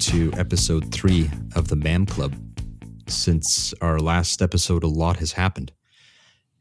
[0.00, 2.34] To episode three of the MAM Club.
[3.06, 5.72] Since our last episode, a lot has happened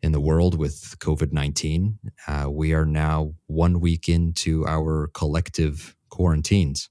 [0.01, 1.97] in the world with COVID 19.
[2.27, 6.89] Uh, we are now one week into our collective quarantines.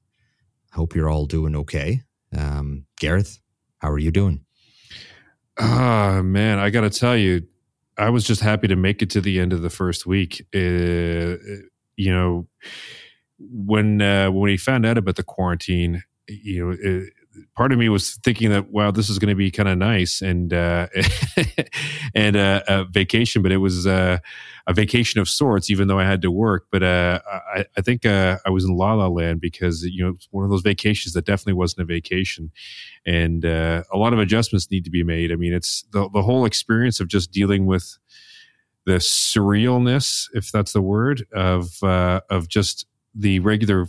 [0.72, 2.02] I hope you're all doing okay.
[2.36, 3.38] Um, Gareth,
[3.78, 4.44] how are you doing?
[5.58, 7.46] Ah, oh, man, I got to tell you,
[7.96, 10.46] I was just happy to make it to the end of the first week.
[10.54, 11.36] Uh,
[11.96, 12.48] you know,
[13.38, 17.12] when uh, when we found out about the quarantine, you know, it,
[17.54, 20.20] part of me was thinking that wow, this is going to be kind of nice
[20.20, 20.86] and uh,
[22.14, 24.18] and uh, a vacation, but it was uh,
[24.66, 26.66] a vacation of sorts, even though I had to work.
[26.70, 27.20] But uh,
[27.54, 30.44] I, I, think uh, I was in La La Land because you know it's one
[30.44, 32.50] of those vacations that definitely wasn't a vacation,
[33.06, 35.32] and uh, a lot of adjustments need to be made.
[35.32, 37.98] I mean, it's the the whole experience of just dealing with
[38.84, 43.86] the surrealness, if that's the word, of of just the regular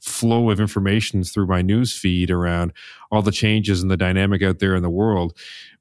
[0.00, 2.72] flow of information through my news feed around
[3.10, 5.36] all the changes and the dynamic out there in the world.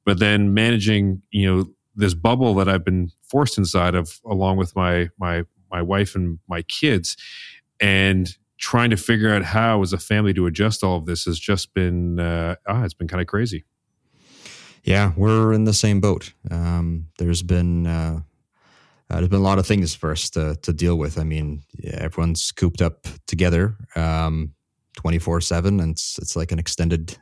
[0.05, 1.65] But then managing you know
[1.99, 6.39] this bubble that i've been forced inside of along with my my my wife and
[6.47, 7.15] my kids
[7.79, 11.39] and trying to figure out how as a family to adjust all of this has
[11.39, 13.63] just been uh, ah, it's been kind of crazy.
[14.83, 16.33] Yeah we're in the same boat.
[16.49, 18.21] Um, there's been uh,
[19.09, 21.17] uh, there's been a lot of things for us to, to deal with.
[21.17, 24.53] I mean, yeah, everyone's cooped up together um,
[24.97, 27.17] 24 um, 7, and it's, it's like an extended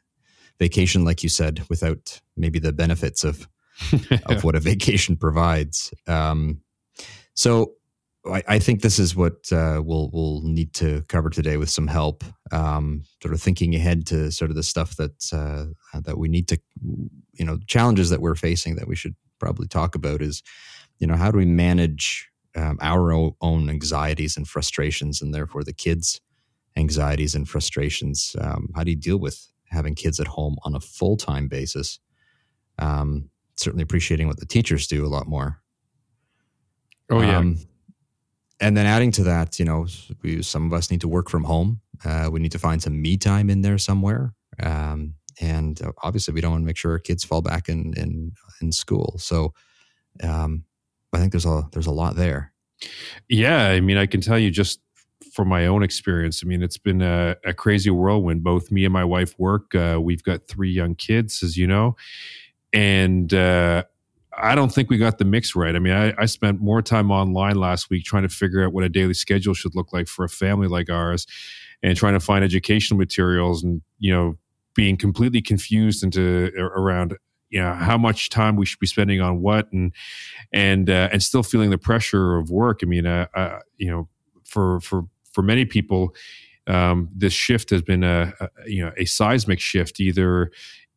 [0.60, 3.48] vacation, like you said, without maybe the benefits of,
[4.26, 5.94] of what a vacation provides.
[6.08, 6.62] Um,
[7.36, 7.74] so
[8.26, 11.88] I, I, think this is what uh, we'll, we'll need to cover today with some
[11.88, 16.28] help, um, sort of thinking ahead to sort of the stuff that, uh, that we
[16.28, 16.60] need to,
[17.34, 20.42] you know, challenges that we're facing that we should probably talk about is
[21.00, 25.74] you know, how do we manage um, our own anxieties and frustrations, and therefore the
[25.74, 26.22] kids'
[26.76, 28.36] anxieties and frustrations?
[28.40, 32.00] Um, how do you deal with having kids at home on a full time basis?
[32.80, 35.62] Um, certainly appreciating what the teachers do a lot more.
[37.10, 37.38] Oh yeah.
[37.38, 37.58] Um,
[38.60, 39.88] and then adding to that, you know,
[40.24, 41.82] we, some of us need to work from home.
[42.04, 44.34] Uh, we need to find some me time in there somewhere.
[44.62, 47.94] Um, and uh, obviously, we don't want to make sure our kids fall back in
[47.96, 48.32] in,
[48.62, 49.16] in school.
[49.20, 49.54] So,
[50.24, 50.64] um,
[51.18, 52.54] I think there's a there's a lot there.
[53.28, 54.80] Yeah, I mean, I can tell you just
[55.34, 56.42] from my own experience.
[56.44, 58.44] I mean, it's been a, a crazy whirlwind.
[58.44, 59.74] Both me and my wife work.
[59.74, 61.96] Uh, we've got three young kids, as you know,
[62.72, 63.84] and uh,
[64.38, 65.76] I don't think we got the mix right.
[65.76, 68.84] I mean, I, I, spent more time online last week trying to figure out what
[68.84, 71.26] a daily schedule should look like for a family like ours,
[71.82, 74.38] and trying to find educational materials, and you know,
[74.76, 77.18] being completely confused into around
[77.50, 79.94] you know how much time we should be spending on what and
[80.52, 82.80] and uh, and still feeling the pressure of work.
[82.84, 84.08] I mean uh, uh, you know
[84.44, 85.04] for for
[85.34, 86.16] for many people
[86.68, 90.52] um, this shift has been a, a, you know a seismic shift either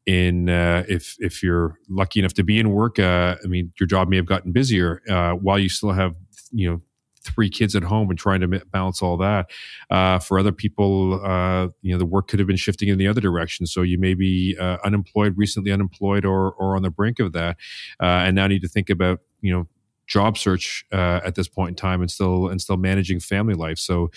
[0.06, 3.86] in uh, if if you're lucky enough to be in work uh, i mean your
[3.86, 6.16] job may have gotten busier uh, while you still have
[6.50, 6.80] you know
[7.22, 9.50] three kids at home and trying to balance all that.
[9.90, 13.06] Uh, for other people, uh, you know, the work could have been shifting in the
[13.06, 13.66] other direction.
[13.66, 17.56] So you may be uh, unemployed, recently unemployed, or or on the brink of that,
[18.00, 19.66] uh, and now need to think about you know
[20.06, 23.78] job search uh, at this point in time and still and still managing family life.
[23.78, 24.10] So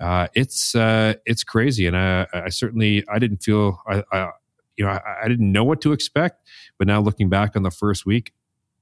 [0.00, 4.30] uh, it's it's crazy, and I, I, certainly I didn't feel I, I
[4.76, 6.46] you know I, I didn't know what to expect,
[6.78, 8.32] but now looking back on the first week,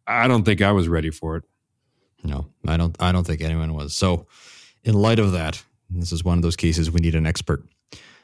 [0.07, 1.45] I don't think I was ready for it.
[2.25, 2.97] No, I don't.
[3.01, 3.95] I don't think anyone was.
[3.95, 4.27] So,
[4.85, 7.65] in light of that, this is one of those cases we need an expert.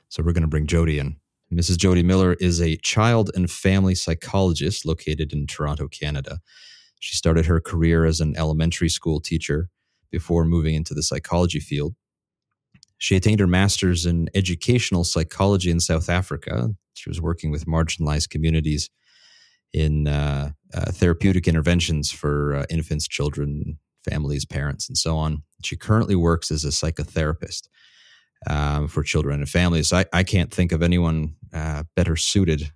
[0.08, 1.16] So we're going to bring Jodi in.
[1.52, 1.76] Mrs.
[1.76, 6.40] Jodi Miller is a child and family psychologist located in Toronto, Canada.
[7.00, 9.68] She started her career as an elementary school teacher
[10.10, 11.94] before moving into the psychology field.
[12.98, 16.74] She attained her master's in educational psychology in South Africa.
[16.94, 18.88] She was working with marginalized communities
[19.72, 23.78] in uh, uh, therapeutic interventions for uh, infants, children,
[24.08, 25.42] families, parents, and so on.
[25.64, 27.68] She currently works as a psychotherapist
[28.48, 29.92] um, for children and families.
[29.92, 32.72] I, I can't think of anyone uh, better suited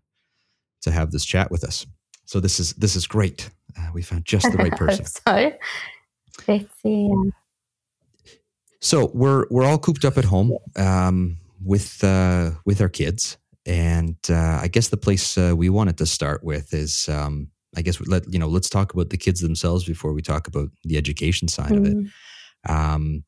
[0.82, 1.86] to have this chat with us.
[2.24, 3.50] So this is this is great.
[3.78, 5.04] Uh, we found just the right person.
[5.04, 5.52] so
[6.48, 7.10] let's see.
[8.80, 14.16] So we're we're all cooped up at home um, with uh, with our kids, and
[14.30, 18.00] uh, I guess the place uh, we wanted to start with is um, I guess
[18.00, 21.48] let you know let's talk about the kids themselves before we talk about the education
[21.48, 21.78] side mm.
[21.78, 21.96] of it.
[21.96, 22.72] Mm-hmm.
[22.72, 23.24] Um,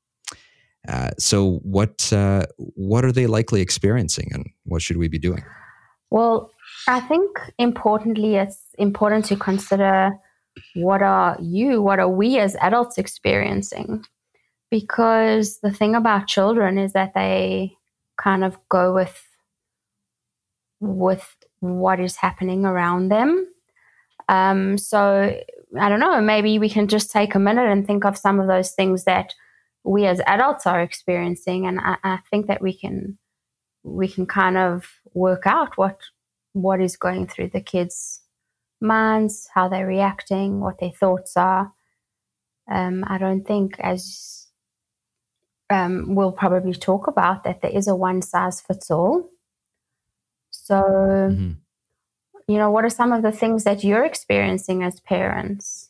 [0.89, 5.45] uh, so what uh, what are they likely experiencing, and what should we be doing?
[6.11, 6.51] Well,
[6.87, 10.13] I think importantly, it's important to consider
[10.75, 14.05] what are you, what are we as adults experiencing,
[14.71, 17.75] because the thing about children is that they
[18.17, 19.28] kind of go with
[20.81, 23.47] with what is happening around them.
[24.29, 25.37] Um, so
[25.79, 28.47] I don't know, maybe we can just take a minute and think of some of
[28.47, 29.35] those things that
[29.85, 33.19] we as adults are experiencing, and I, I think that we can
[33.83, 35.99] we can kind of work out what
[36.53, 38.21] what is going through the kids'
[38.81, 41.73] minds, how they're reacting, what their thoughts are.
[42.71, 44.47] Um, I don't think, as
[45.71, 49.29] um, we'll probably talk about, that there is a one size fits all.
[50.69, 51.53] So, mm-hmm.
[52.47, 55.89] you know, what are some of the things that you're experiencing as parents?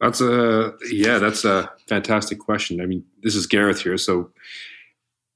[0.00, 2.80] That's a yeah, that's a fantastic question.
[2.80, 3.96] I mean, this is Gareth here.
[3.98, 4.32] So,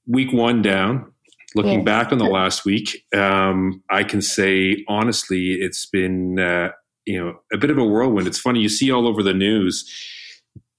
[0.05, 1.13] week one down,
[1.55, 1.85] looking yes.
[1.85, 6.71] back on the last week, um, I can say honestly, it's been uh,
[7.05, 8.27] you know a bit of a whirlwind.
[8.27, 9.89] It's funny you see all over the news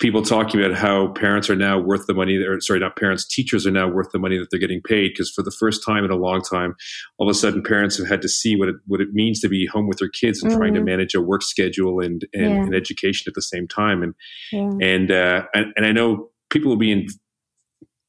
[0.01, 3.67] people talking about how parents are now worth the money or sorry not parents teachers
[3.67, 6.11] are now worth the money that they're getting paid because for the first time in
[6.11, 6.75] a long time
[7.19, 9.49] all of a sudden parents have had to see what it, what it means to
[9.49, 10.61] be home with their kids and mm-hmm.
[10.61, 10.87] trying to mm-hmm.
[10.87, 12.63] manage a work schedule and and, yeah.
[12.63, 14.15] and education at the same time and
[14.53, 14.71] yeah.
[14.83, 17.07] and, uh, and and I know people will be in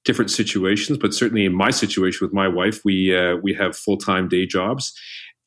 [0.05, 4.27] different situations but certainly in my situation with my wife we uh, we have full-time
[4.27, 4.93] day jobs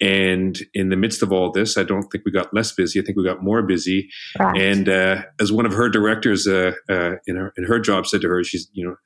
[0.01, 3.01] and in the midst of all this, I don't think we got less busy.
[3.01, 4.09] I think we got more busy.
[4.39, 4.57] Right.
[4.61, 8.21] And uh, as one of her directors uh, uh, in her in her job said
[8.23, 8.97] to her, she's you know,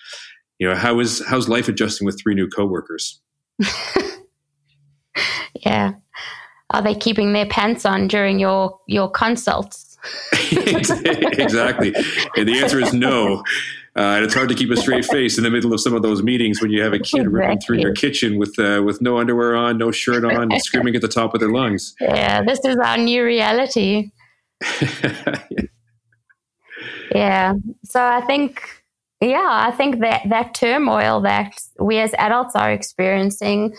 [0.59, 3.21] you know, how is how's life adjusting with three new coworkers?
[5.65, 5.93] yeah,
[6.71, 9.97] are they keeping their pants on during your your consults?
[10.53, 11.95] exactly,
[12.37, 13.43] and the answer is no.
[13.95, 16.01] Uh, and it's hard to keep a straight face in the middle of some of
[16.01, 17.27] those meetings when you have a kid exactly.
[17.27, 21.03] ripping through your kitchen with uh, with no underwear on, no shirt on, screaming at
[21.03, 21.95] the top of their lungs.
[22.01, 24.11] Yeah, this is our new reality.
[24.81, 25.39] yeah.
[27.15, 27.55] yeah.
[27.85, 28.83] So I think,
[29.21, 33.75] yeah, I think that that turmoil that we as adults are experiencing.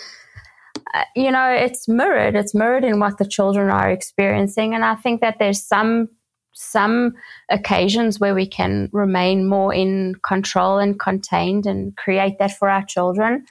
[0.93, 2.35] Uh, you know, it's mirrored.
[2.35, 6.09] It's mirrored in what the children are experiencing, and I think that there's some
[6.53, 7.13] some
[7.49, 12.85] occasions where we can remain more in control and contained and create that for our
[12.85, 13.45] children.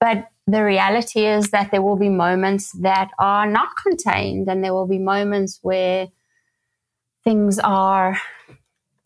[0.00, 4.74] But the reality is that there will be moments that are not contained, and there
[4.74, 6.08] will be moments where
[7.24, 8.18] things are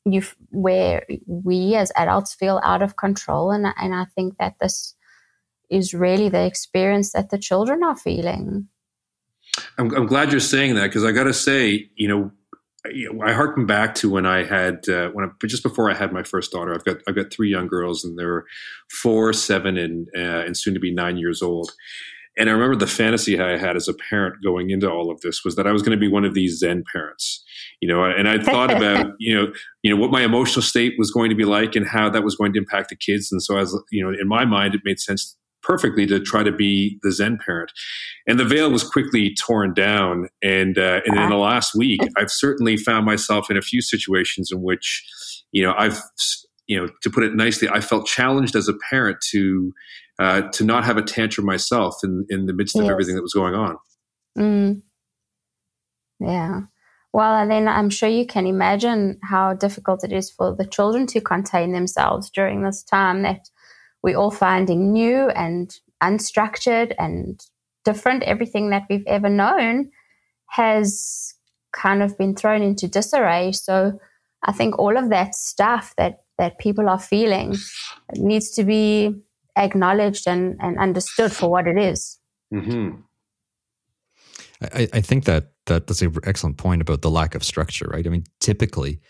[0.04, 4.94] you where we as adults feel out of control and and I think that this
[5.70, 8.68] is really the experience that the children are feeling.
[9.76, 12.30] I'm, I'm glad you're saying that because I got to say, you know,
[12.86, 16.22] I harken back to when I had uh, when I, just before I had my
[16.22, 16.72] first daughter.
[16.72, 18.44] I've got I've got three young girls, and they're
[18.90, 21.72] four, seven, and uh, and soon to be nine years old.
[22.38, 25.44] And I remember the fantasy I had as a parent going into all of this
[25.44, 27.44] was that I was going to be one of these Zen parents,
[27.80, 28.04] you know.
[28.04, 29.52] And I thought about you know
[29.82, 32.36] you know what my emotional state was going to be like and how that was
[32.36, 33.32] going to impact the kids.
[33.32, 36.52] And so as you know, in my mind, it made sense perfectly to try to
[36.52, 37.72] be the Zen parent.
[38.26, 40.28] And the veil was quickly torn down.
[40.42, 44.50] And, uh, and in the last week, I've certainly found myself in a few situations
[44.52, 45.04] in which,
[45.52, 46.00] you know, I've,
[46.66, 49.72] you know, to put it nicely, I felt challenged as a parent to,
[50.18, 52.90] uh, to not have a tantrum myself in, in the midst of yes.
[52.90, 53.76] everything that was going on.
[54.38, 54.82] Mm.
[56.20, 56.60] Yeah.
[57.12, 61.06] Well, and then I'm sure you can imagine how difficult it is for the children
[61.08, 63.48] to contain themselves during this time that
[64.02, 67.40] we're all finding new and unstructured and
[67.84, 68.22] different.
[68.22, 69.90] Everything that we've ever known
[70.50, 71.34] has
[71.72, 73.52] kind of been thrown into disarray.
[73.52, 73.98] So
[74.42, 77.56] I think all of that stuff that that people are feeling
[78.14, 79.12] needs to be
[79.56, 82.18] acknowledged and, and understood for what it is.
[82.54, 83.00] Mm-hmm.
[84.62, 88.06] I, I think that, that that's an excellent point about the lack of structure, right?
[88.06, 89.00] I mean, typically,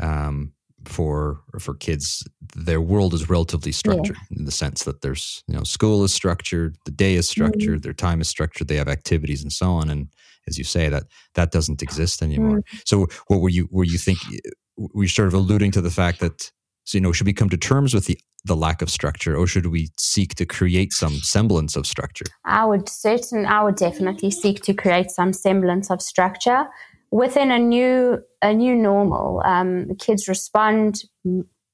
[0.00, 0.52] um,
[0.86, 2.22] for for kids
[2.54, 4.38] their world is relatively structured yeah.
[4.38, 7.80] in the sense that there's you know school is structured the day is structured mm-hmm.
[7.80, 10.08] their time is structured they have activities and so on and
[10.48, 12.78] as you say that that doesn't exist anymore mm-hmm.
[12.84, 14.38] so what were you were you thinking
[14.76, 16.50] were you sort of alluding to the fact that
[16.84, 19.46] so you know should we come to terms with the the lack of structure or
[19.46, 24.30] should we seek to create some semblance of structure i would certain i would definitely
[24.30, 26.66] seek to create some semblance of structure
[27.10, 31.02] within a new a new normal, um, kids respond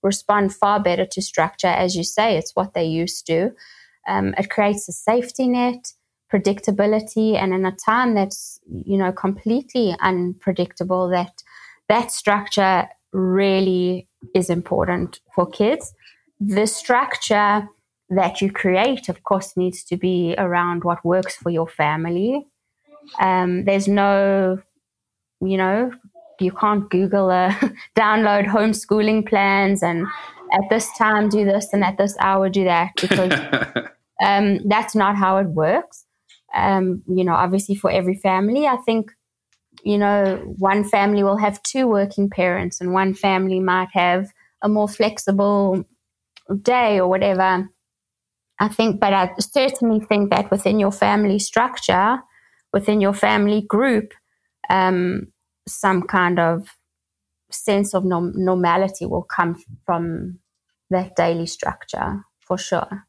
[0.03, 2.37] respond far better to structure, as you say.
[2.37, 3.53] It's what they used to.
[4.09, 5.93] Um, it creates a safety net,
[6.33, 11.43] predictability, and in a time that's you know completely unpredictable, that
[11.89, 15.95] that structure really is important for kids.
[16.41, 17.69] The structure
[18.11, 22.47] that you create, of course, needs to be around what works for your family.
[23.21, 24.61] Um, there's no
[25.43, 25.91] you know,
[26.41, 27.51] you can't Google a
[27.97, 30.07] download homeschooling plans and
[30.53, 33.33] at this time do this and at this hour do that because
[34.23, 36.05] um, that's not how it works.
[36.55, 39.11] Um, you know, obviously for every family, I think,
[39.83, 44.29] you know, one family will have two working parents and one family might have
[44.63, 45.85] a more flexible
[46.61, 47.69] day or whatever.
[48.61, 52.19] I think, but I certainly think that within your family structure,
[52.73, 54.13] within your family group,
[54.71, 55.32] um,
[55.67, 56.69] some kind of
[57.51, 60.39] sense of norm- normality will come from
[60.91, 63.07] that daily structure for sure.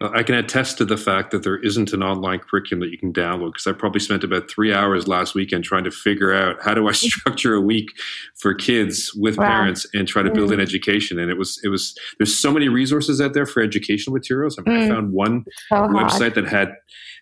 [0.00, 3.14] I can attest to the fact that there isn't an online curriculum that you can
[3.14, 6.74] download because I probably spent about three hours last weekend trying to figure out how
[6.74, 7.88] do I structure a week
[8.36, 9.46] for kids with wow.
[9.46, 10.54] parents and try to build mm.
[10.54, 11.18] an education.
[11.18, 14.58] And it was it was there's so many resources out there for educational materials.
[14.58, 14.84] I mean, mm.
[14.84, 16.74] I found one so website that had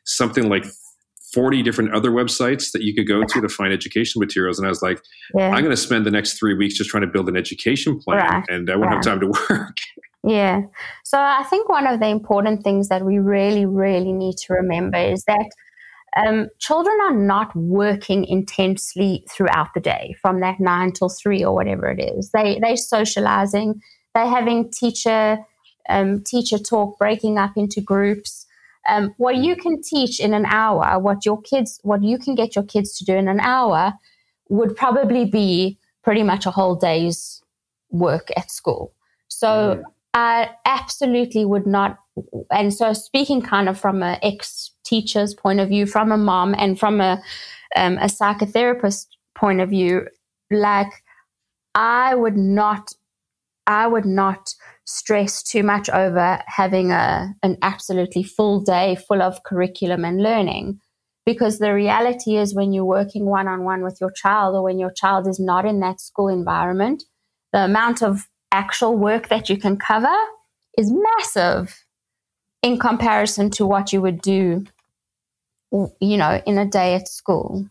[0.04, 0.64] something like
[1.34, 4.58] 40 different other websites that you could go to to find education materials.
[4.58, 5.02] And I was like,
[5.34, 5.50] yeah.
[5.50, 8.18] I'm going to spend the next three weeks just trying to build an education plan
[8.18, 8.44] right.
[8.48, 8.94] and I won't right.
[8.94, 9.76] have time to work.
[10.22, 10.62] Yeah.
[11.02, 14.98] So I think one of the important things that we really, really need to remember
[14.98, 15.50] is that
[16.16, 21.54] um, children are not working intensely throughout the day from that nine till three or
[21.54, 22.30] whatever it is.
[22.30, 23.80] They, they're socializing,
[24.14, 25.38] they're having teacher,
[25.88, 28.43] um, teacher talk, breaking up into groups
[28.88, 32.54] um, what you can teach in an hour, what your kids, what you can get
[32.54, 33.94] your kids to do in an hour,
[34.48, 37.42] would probably be pretty much a whole day's
[37.90, 38.92] work at school.
[39.28, 39.82] So mm.
[40.12, 41.98] I absolutely would not.
[42.50, 46.54] And so, speaking kind of from an ex teacher's point of view, from a mom,
[46.56, 47.20] and from a
[47.76, 50.06] um, a psychotherapist point of view,
[50.50, 50.92] like
[51.74, 52.92] I would not,
[53.66, 59.42] I would not stress too much over having a, an absolutely full day full of
[59.44, 60.80] curriculum and learning.
[61.26, 64.78] Because the reality is, when you're working one on one with your child, or when
[64.78, 67.02] your child is not in that school environment,
[67.52, 70.14] the amount of actual work that you can cover
[70.76, 71.84] is massive
[72.62, 74.64] in comparison to what you would do,
[75.72, 77.66] you know, in a day at school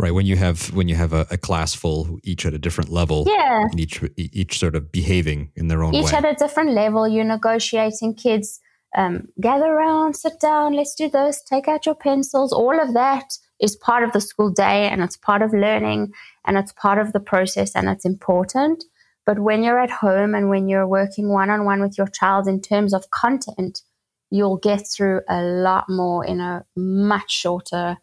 [0.00, 0.14] right?
[0.14, 3.24] When you have when you have a, a, class full each at a different level
[3.26, 3.66] yeah.
[3.76, 6.18] each each sort of behaving in their own each way.
[6.18, 8.60] at a different level you're negotiating kids
[8.96, 12.52] um, gather around sit down let's do this take out your pencils.
[12.52, 13.24] All of that
[13.60, 16.12] is part of the school day and it's part of learning
[16.46, 18.82] and it's part of the process and it's important.
[19.26, 22.94] But when you're at home and when you're working one-on-one with your child in terms
[22.94, 23.82] of content
[24.30, 27.98] you'll get through a lot more in a much shorter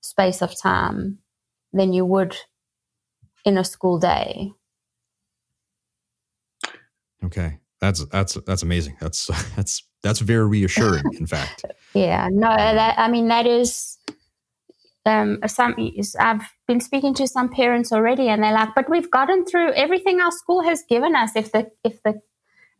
[0.00, 1.18] space of time
[1.76, 2.36] than you would
[3.44, 4.52] in a school day.
[7.24, 7.58] Okay.
[7.80, 8.96] That's that's that's amazing.
[9.00, 11.64] That's that's that's very reassuring in fact.
[11.94, 12.28] Yeah.
[12.30, 13.96] No, that I mean that is
[15.06, 15.74] um, some
[16.20, 20.20] I've been speaking to some parents already, and they're like, "But we've gotten through everything
[20.20, 21.34] our school has given us.
[21.36, 22.20] If the if the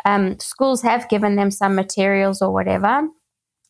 [0.05, 3.09] um, schools have given them some materials or whatever,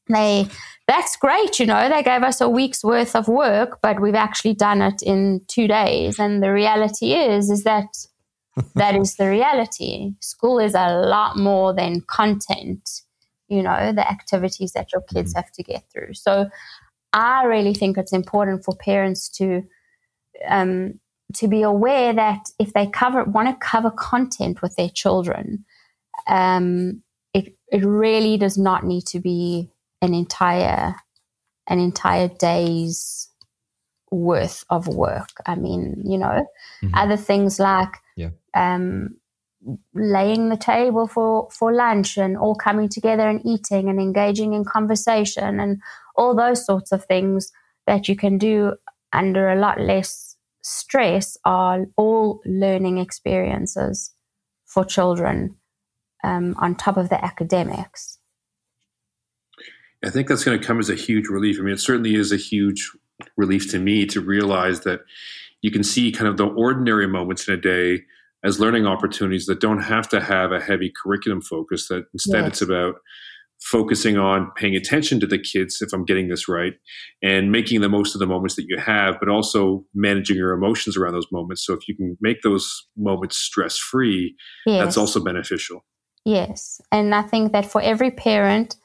[0.09, 0.49] they
[0.87, 1.59] that's great.
[1.59, 5.03] You know, they gave us a week's worth of work, but we've actually done it
[5.03, 6.19] in two days.
[6.19, 7.87] And the reality is, is that
[8.75, 10.13] that is the reality.
[10.21, 13.03] School is a lot more than content,
[13.49, 15.41] you know, the activities that your kids mm-hmm.
[15.41, 16.15] have to get through.
[16.15, 16.49] So
[17.13, 19.63] I really think it's important for parents to,
[20.47, 21.01] um,
[21.35, 25.65] to be aware that if they cover want to cover content with their children,
[26.29, 27.03] um,
[27.35, 29.69] it it really does not need to be
[30.03, 30.95] an entire
[31.69, 33.29] an entire day's
[34.11, 35.31] worth of work.
[35.47, 36.47] I mean, you know,
[36.83, 36.95] mm-hmm.
[36.95, 38.31] other things like yeah.
[38.55, 39.17] um,
[39.95, 44.65] laying the table for, for lunch and all coming together and eating and engaging in
[44.65, 45.81] conversation and
[46.15, 47.53] all those sorts of things
[47.87, 48.75] that you can do
[49.13, 54.13] under a lot less stress are all learning experiences
[54.65, 55.57] for children
[56.25, 58.19] um, on top of the academics.
[60.07, 61.59] I think that's going to come as a huge relief.
[61.59, 62.93] I mean, it certainly is a huge
[63.37, 65.01] relief to me to realize that
[65.63, 68.05] you can see kind of the ordinary moments in a day
[68.45, 72.53] as learning opportunities that don't have to have a heavy curriculum focus, that instead yes.
[72.53, 72.95] it's about
[73.61, 76.75] focusing on paying attention to the kids, if I'm getting this right,
[77.21, 80.97] and making the most of the moments that you have, but also managing your emotions
[80.97, 81.67] around those moments.
[81.67, 84.37] So if you can make those moments stress free,
[84.67, 84.85] yes.
[84.85, 85.85] that's also beneficial.
[86.25, 86.81] Yes.
[86.93, 88.77] And I think that for every parent,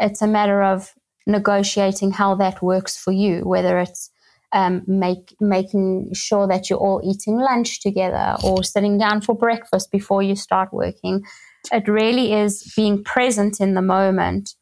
[0.00, 0.94] it's a matter of
[1.26, 4.10] negotiating how that works for you, whether it's
[4.52, 9.90] um, make, making sure that you're all eating lunch together or sitting down for breakfast
[9.90, 11.24] before you start working.
[11.72, 14.54] It really is being present in the moment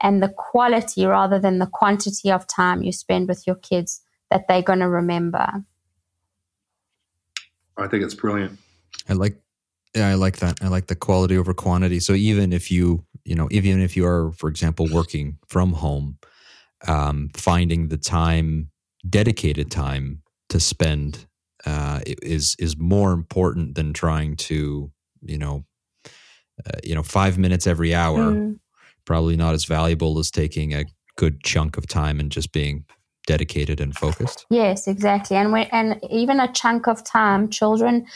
[0.00, 4.46] and the quality rather than the quantity of time you spend with your kids that
[4.46, 5.46] they're going to remember.
[7.76, 8.58] I think it's brilliant.
[9.08, 9.36] I like
[9.94, 10.58] yeah, I like that.
[10.62, 11.98] I like the quality over quantity.
[11.98, 16.18] So even if you, you know, even if you are, for example, working from home,
[16.86, 18.70] um, finding the time,
[19.08, 21.26] dedicated time to spend,
[21.66, 24.90] uh, is is more important than trying to,
[25.22, 25.64] you know,
[26.66, 28.32] uh, you know, five minutes every hour.
[28.32, 28.58] Mm.
[29.04, 30.84] Probably not as valuable as taking a
[31.16, 32.84] good chunk of time and just being
[33.26, 34.46] dedicated and focused.
[34.50, 35.36] Yes, exactly.
[35.36, 38.06] And when, and even a chunk of time, children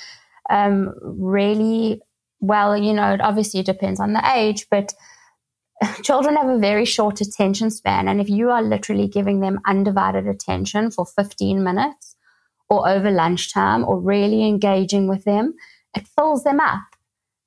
[0.50, 2.00] um, really
[2.46, 4.94] well, you know, it obviously it depends on the age, but
[6.02, 8.08] children have a very short attention span.
[8.08, 12.16] And if you are literally giving them undivided attention for 15 minutes
[12.68, 15.54] or over lunchtime or really engaging with them,
[15.94, 16.82] it fills them up.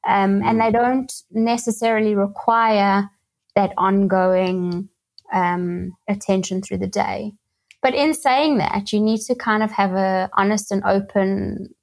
[0.08, 3.10] Um, and they don't necessarily require
[3.56, 4.88] that ongoing
[5.34, 7.34] um, attention through the day.
[7.82, 11.74] But in saying that, you need to kind of have a honest and open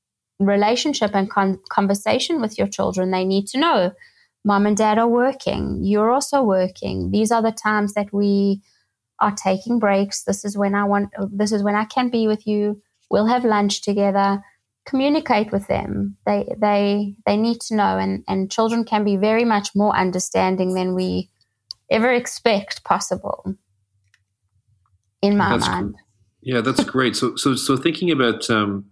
[0.46, 3.10] relationship and con- conversation with your children.
[3.10, 3.92] They need to know
[4.44, 5.80] mom and dad are working.
[5.82, 7.10] You're also working.
[7.10, 8.60] These are the times that we
[9.20, 10.24] are taking breaks.
[10.24, 12.82] This is when I want, this is when I can be with you.
[13.10, 14.42] We'll have lunch together.
[14.86, 16.16] Communicate with them.
[16.26, 17.96] They, they, they need to know.
[17.96, 21.30] And, and children can be very much more understanding than we
[21.90, 23.54] ever expect possible
[25.22, 25.94] in my that's, mind.
[26.42, 27.16] Yeah, that's great.
[27.16, 28.84] So, so, so thinking about, um,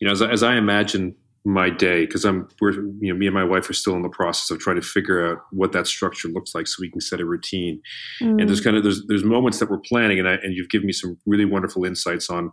[0.00, 1.14] you know, as, as I imagine
[1.44, 4.08] my day, because I'm, we're, you know, me and my wife are still in the
[4.08, 7.20] process of trying to figure out what that structure looks like, so we can set
[7.20, 7.80] a routine.
[8.20, 8.40] Mm.
[8.40, 10.86] And there's kind of there's there's moments that we're planning, and I, and you've given
[10.86, 12.52] me some really wonderful insights on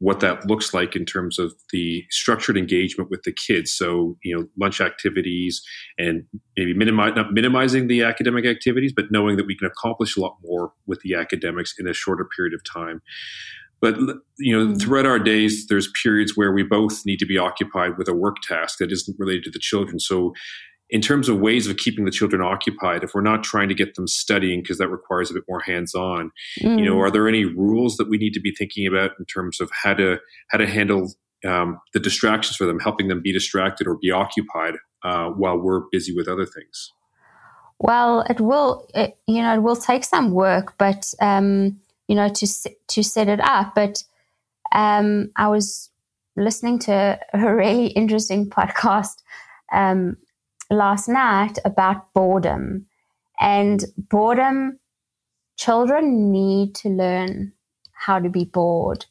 [0.00, 3.72] what that looks like in terms of the structured engagement with the kids.
[3.72, 5.62] So, you know, lunch activities
[5.98, 6.24] and
[6.56, 10.36] maybe minimize, not minimizing the academic activities, but knowing that we can accomplish a lot
[10.42, 13.00] more with the academics in a shorter period of time.
[13.84, 13.98] But
[14.38, 14.78] you know, mm-hmm.
[14.78, 18.36] throughout our days, there's periods where we both need to be occupied with a work
[18.42, 20.00] task that isn't related to the children.
[20.00, 20.32] So,
[20.88, 23.94] in terms of ways of keeping the children occupied, if we're not trying to get
[23.94, 26.30] them studying because that requires a bit more hands-on,
[26.62, 26.78] mm.
[26.78, 27.00] you know, mm.
[27.00, 29.92] are there any rules that we need to be thinking about in terms of how
[29.92, 30.16] to
[30.48, 31.12] how to handle
[31.44, 35.82] um, the distractions for them, helping them be distracted or be occupied uh, while we're
[35.92, 36.90] busy with other things?
[37.80, 42.28] Well, it will, it, you know, it will take some work, but um, you know,
[42.28, 42.46] to
[42.88, 43.74] to set it up.
[43.74, 44.02] But
[44.72, 45.90] um, I was
[46.36, 49.22] listening to a really interesting podcast
[49.72, 50.16] um,
[50.70, 52.86] last night about boredom,
[53.40, 54.78] and boredom.
[55.56, 57.52] Children need to learn
[57.92, 59.06] how to be bored.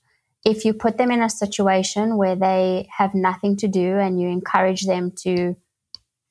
[0.46, 4.28] If you put them in a situation where they have nothing to do and you
[4.28, 5.56] encourage them to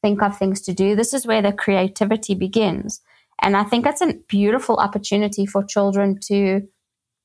[0.02, 3.00] think of things to do, this is where the creativity begins.
[3.42, 6.62] And I think that's a beautiful opportunity for children to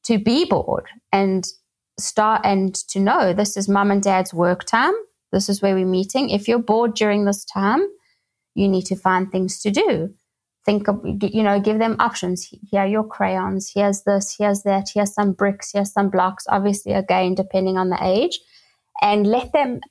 [0.06, 1.46] to be bored and
[2.00, 4.94] start and to know this is mom and dad's work time.
[5.32, 6.30] This is where we're meeting.
[6.30, 7.82] If you're bored during this time,
[8.56, 10.14] you need to find things to do.
[10.66, 12.48] Think of, you know, give them options.
[12.70, 13.72] Here are your crayons.
[13.74, 14.36] Here's this.
[14.38, 14.90] Here's that.
[14.94, 15.72] Here's some bricks.
[15.74, 16.46] Here's some blocks.
[16.50, 18.40] Obviously, again, depending on the age,
[19.02, 19.82] and let them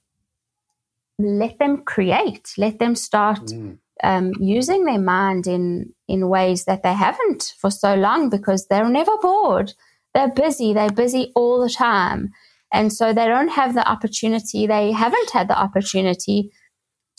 [1.18, 2.52] let them create.
[2.58, 3.46] Let them start.
[3.46, 8.66] Mm um, using their mind in in ways that they haven't for so long because
[8.66, 9.72] they're never bored.
[10.14, 10.72] They're busy.
[10.72, 12.32] They're busy all the time,
[12.72, 14.66] and so they don't have the opportunity.
[14.66, 16.50] They haven't had the opportunity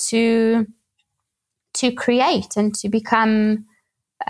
[0.09, 0.65] to
[1.75, 3.65] to create and to become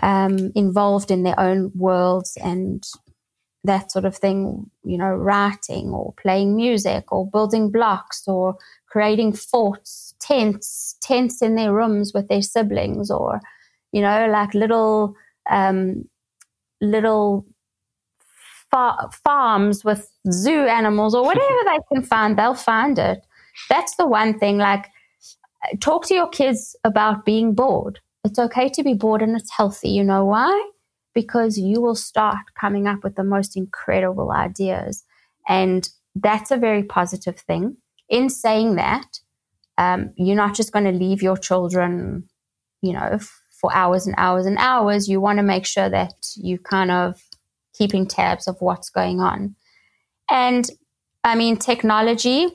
[0.02, 2.86] um, involved in their own worlds and
[3.64, 4.70] that sort of thing.
[4.84, 11.54] You know, writing or playing music or building blocks or creating forts, tents, tents in
[11.54, 13.40] their rooms with their siblings, or
[13.92, 15.14] you know, like little
[15.50, 16.04] um,
[16.80, 17.46] little
[18.70, 23.24] far- farms with zoo animals or whatever they can find, they'll find it.
[23.68, 24.58] That's the one thing.
[24.58, 24.88] Like,
[25.80, 28.00] talk to your kids about being bored.
[28.24, 29.90] It's okay to be bored and it's healthy.
[29.90, 30.70] You know why?
[31.14, 35.02] Because you will start coming up with the most incredible ideas.
[35.48, 37.76] And that's a very positive thing
[38.08, 39.20] in saying that,
[39.78, 42.28] um, you're not just going to leave your children,
[42.82, 43.18] you know,
[43.60, 45.08] for hours and hours and hours.
[45.08, 47.20] You want to make sure that you kind of
[47.74, 49.54] keeping tabs of what's going on.
[50.30, 50.68] And
[51.24, 52.48] I mean, technology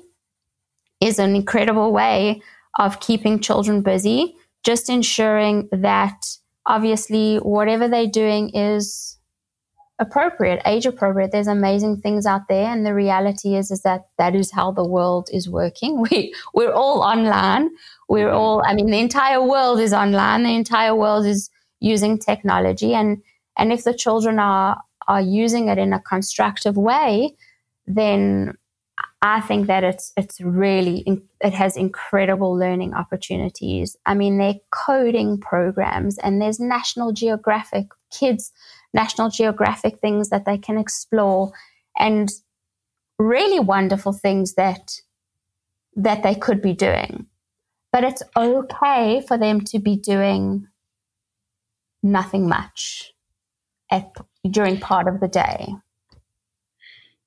[1.01, 2.41] is an incredible way
[2.79, 6.25] of keeping children busy, just ensuring that
[6.65, 9.17] obviously whatever they're doing is
[9.99, 11.31] appropriate, age appropriate.
[11.31, 14.87] There's amazing things out there, and the reality is is that that is how the
[14.87, 16.03] world is working.
[16.09, 17.69] We we're all online.
[18.09, 18.37] We're mm-hmm.
[18.37, 18.63] all.
[18.65, 20.43] I mean, the entire world is online.
[20.43, 23.21] The entire world is using technology, and
[23.57, 27.35] and if the children are are using it in a constructive way,
[27.85, 28.57] then
[29.21, 33.95] I think that it's it's really it has incredible learning opportunities.
[34.05, 38.51] I mean, they're coding programs, and there's National Geographic kids,
[38.93, 41.51] National Geographic things that they can explore,
[41.97, 42.29] and
[43.19, 44.91] really wonderful things that
[45.95, 47.27] that they could be doing.
[47.91, 50.67] But it's okay for them to be doing
[52.01, 53.13] nothing much
[53.91, 54.11] at
[54.49, 55.73] during part of the day.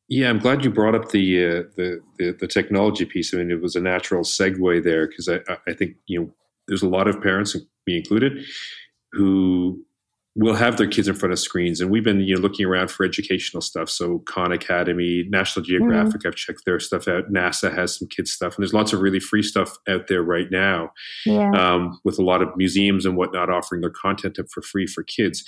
[0.08, 3.34] Yeah, I'm glad you brought up the, uh, the, the the technology piece.
[3.34, 6.30] I mean, it was a natural segue there because I I think you know
[6.68, 8.44] there's a lot of parents, me included,
[9.12, 9.84] who
[10.38, 12.90] will have their kids in front of screens, and we've been you know looking around
[12.90, 13.88] for educational stuff.
[13.88, 16.28] So Khan Academy, National Geographic, mm-hmm.
[16.28, 17.32] I've checked their stuff out.
[17.32, 20.50] NASA has some kids stuff, and there's lots of really free stuff out there right
[20.50, 20.90] now.
[21.24, 21.50] Yeah.
[21.50, 25.02] Um, with a lot of museums and whatnot offering their content up for free for
[25.02, 25.42] kids.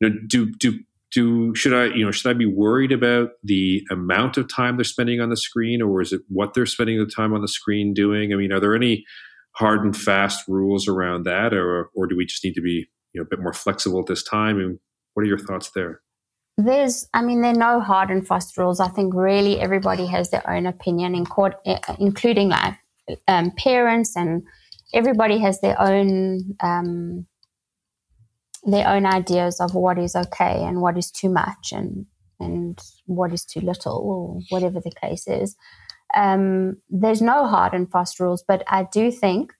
[0.00, 0.78] You know, do do
[1.10, 4.84] do should I you know should I be worried about the amount of time they're
[4.84, 7.94] spending on the screen, or is it what they're spending the time on the screen
[7.94, 8.32] doing?
[8.32, 9.06] I mean, are there any
[9.52, 13.20] hard and fast rules around that, or or do we just need to be you
[13.20, 14.58] know a bit more flexible at this time?
[14.58, 14.78] And
[15.14, 16.00] what are your thoughts there?
[16.56, 18.78] There's, I mean, there are no hard and fast rules.
[18.78, 22.76] I think really everybody has their own opinion, in court, eh, including like
[23.26, 24.42] um, parents and
[24.92, 27.26] everybody has their own um,
[28.66, 32.06] their own ideas of what is okay and what is too much and
[32.40, 35.56] and what is too little or whatever the case is.
[36.16, 39.52] Um, there's no hard and fast rules, but I do think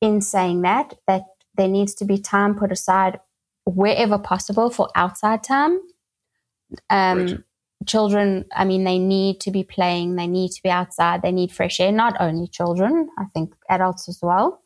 [0.00, 1.24] in saying that that
[1.58, 3.20] there needs to be time put aside
[3.66, 5.78] wherever possible for outside time.
[6.88, 7.38] Um, right.
[7.86, 11.52] Children, I mean, they need to be playing, they need to be outside, they need
[11.52, 11.92] fresh air.
[11.92, 14.62] Not only children, I think adults as well.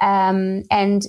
[0.00, 1.06] Um, and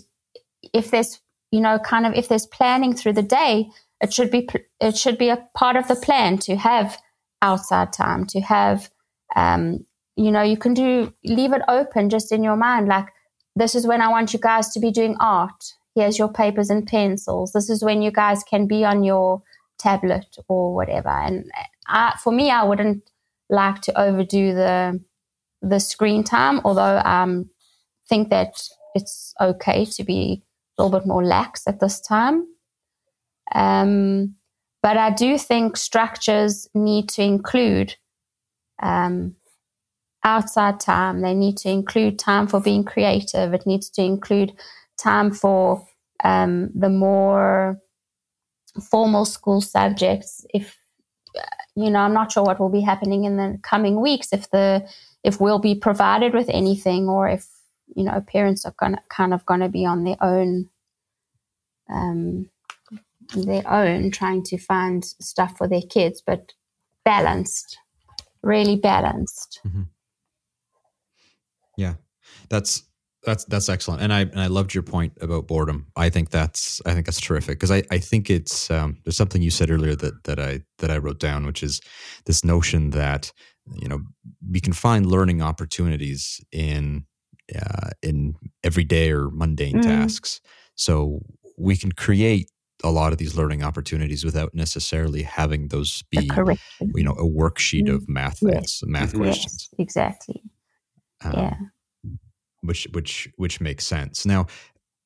[0.74, 1.22] if there's
[1.54, 3.70] you know, kind of if there's planning through the day,
[4.02, 4.50] it should be
[4.82, 6.98] it should be a part of the plan to have
[7.44, 8.90] outside time, to have,
[9.36, 13.06] um, you know, you can do leave it open just in your mind, like
[13.56, 15.74] this is when I want you guys to be doing art.
[15.96, 17.52] Here's your papers and pencils.
[17.52, 19.42] This is when you guys can be on your
[19.78, 21.10] tablet or whatever.
[21.10, 21.52] And
[21.88, 23.10] I, for me, I wouldn't
[23.50, 25.00] like to overdo the
[25.62, 27.50] the screen time, although I um,
[28.10, 30.44] think that it's okay to be
[30.78, 32.46] a little bit more lax at this time.
[33.56, 34.36] Um,
[34.82, 37.96] but I do think structures need to include
[38.82, 39.36] um,
[40.24, 41.22] outside time.
[41.22, 43.54] They need to include time for being creative.
[43.54, 44.54] It needs to include
[44.98, 45.86] time for
[46.24, 47.80] um, the more
[48.82, 50.46] formal school subjects.
[50.54, 50.78] If
[51.76, 54.30] you know, I'm not sure what will be happening in the coming weeks.
[54.32, 54.88] If the
[55.24, 57.48] if we'll be provided with anything, or if
[57.96, 60.70] you know parents are gonna kind of going to be on their own
[61.90, 62.50] um,
[63.36, 66.54] their own trying to find stuff for their kids but
[67.04, 67.78] balanced
[68.42, 69.84] really balanced mm-hmm.
[71.78, 71.94] Yeah
[72.50, 72.84] that's
[73.24, 76.82] that's that's excellent and i and i loved your point about boredom i think that's
[76.86, 79.96] i think that's terrific because i i think it's um, there's something you said earlier
[79.96, 81.82] that that i that i wrote down which is
[82.26, 83.32] this notion that
[83.76, 84.00] you know
[84.52, 87.06] we can find learning opportunities in
[87.56, 89.84] uh, in everyday or mundane mm.
[89.84, 90.42] tasks.
[90.76, 91.22] So
[91.58, 92.50] we can create
[92.84, 96.30] a lot of these learning opportunities without necessarily having those be
[96.96, 98.82] you know a worksheet of math yes.
[98.86, 99.24] math mm-hmm.
[99.24, 99.70] questions.
[99.78, 100.42] Exactly.
[101.24, 101.52] Um, yeah.
[102.62, 104.26] Which which which makes sense.
[104.26, 104.48] Now,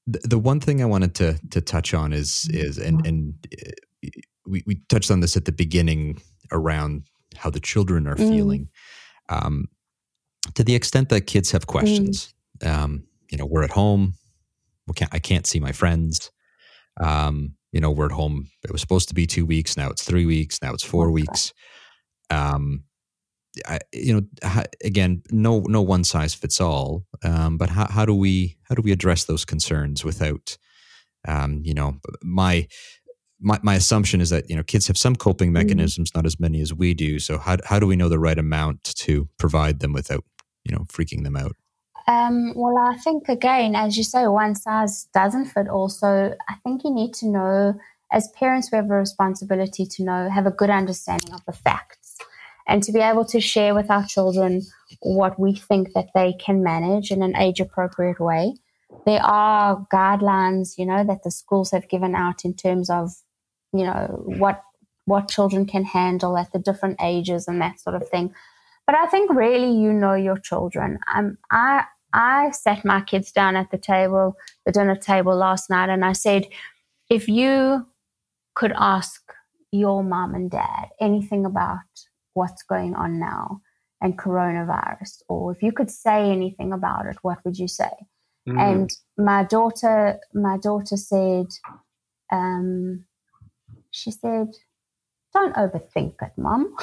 [0.05, 4.09] the, the one thing I wanted to to touch on is is and and uh,
[4.45, 8.29] we we touched on this at the beginning around how the children are mm.
[8.29, 8.69] feeling.
[9.29, 9.67] Um,
[10.55, 12.71] to the extent that kids have questions, mm.
[12.71, 14.13] um, you know, we're at home.
[14.87, 16.31] We can't, I can't see my friends.
[16.99, 18.47] Um, you know, we're at home.
[18.63, 19.75] It was supposed to be two weeks.
[19.75, 20.61] Now it's three weeks.
[20.61, 21.53] Now it's four weeks.
[22.29, 22.83] Um,
[23.65, 27.05] I, you know, again, no, no one size fits all.
[27.23, 30.57] Um, but how, how do we, how do we address those concerns without,
[31.27, 32.67] um, you know, my,
[33.39, 35.65] my, my assumption is that you know kids have some coping mm-hmm.
[35.65, 36.19] mechanisms, mm-hmm.
[36.19, 37.19] not as many as we do.
[37.19, 40.23] So how how do we know the right amount to provide them without
[40.63, 41.55] you know freaking them out?
[42.07, 45.89] Um, well, I think again, as you say, one size doesn't fit all.
[45.89, 47.77] So I think you need to know,
[48.11, 51.96] as parents, we have a responsibility to know, have a good understanding of the facts,
[52.67, 54.61] and to be able to share with our children
[55.01, 58.55] what we think that they can manage in an age appropriate way.
[59.05, 63.11] There are guidelines, you know, that the schools have given out in terms of,
[63.73, 64.61] you know, what
[65.05, 68.33] what children can handle at the different ages and that sort of thing.
[68.85, 70.99] But I think really you know your children.
[71.15, 75.89] Um, I I sat my kids down at the table, the dinner table last night,
[75.89, 76.47] and I said,
[77.09, 77.85] if you
[78.55, 79.21] could ask
[79.71, 82.06] your mom and dad anything about
[82.37, 83.61] what's going on now,
[84.01, 85.21] and coronavirus?
[85.27, 87.91] Or if you could say anything about it, what would you say?
[88.47, 88.69] Mm.
[88.69, 91.47] And my daughter, my daughter said,
[92.31, 93.05] um,
[93.91, 94.47] she said,
[95.33, 96.73] don't overthink it, mum.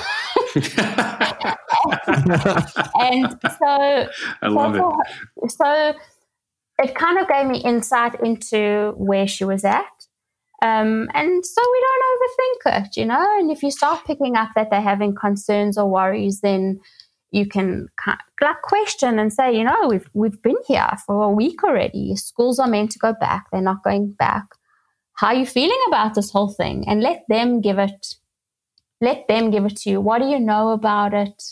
[3.01, 4.09] and so,
[4.43, 5.01] I love so,
[5.43, 5.51] it.
[5.51, 5.95] So
[6.79, 9.85] it kind of gave me insight into where she was at.
[10.63, 13.39] Um, and so we don't overthink it, you know.
[13.39, 16.81] And if you start picking up that they're having concerns or worries, then
[17.35, 17.89] you can
[18.41, 22.15] like question and say, you know, we've we've been here for a week already.
[22.15, 24.47] Schools are meant to go back; they're not going back.
[25.15, 26.85] How are you feeling about this whole thing?
[26.87, 28.15] And let them give it.
[29.01, 30.01] Let them give it to you.
[30.01, 31.43] What do you know about it?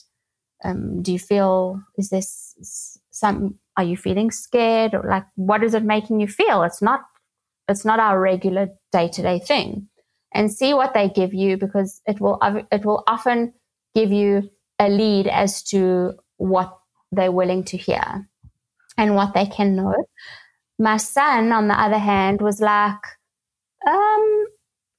[0.65, 3.59] Um, do you feel is this some?
[3.77, 6.63] Are you feeling scared or like what is it making you feel?
[6.63, 7.01] It's not.
[7.69, 9.89] It's not our regular day to day thing.
[10.35, 12.39] And see what they give you because it will
[12.71, 13.53] it will often
[13.95, 16.77] give you a lead as to what
[17.11, 18.27] they're willing to hear
[18.97, 19.95] and what they can know.
[20.79, 22.97] My son, on the other hand, was like,
[23.87, 24.45] um,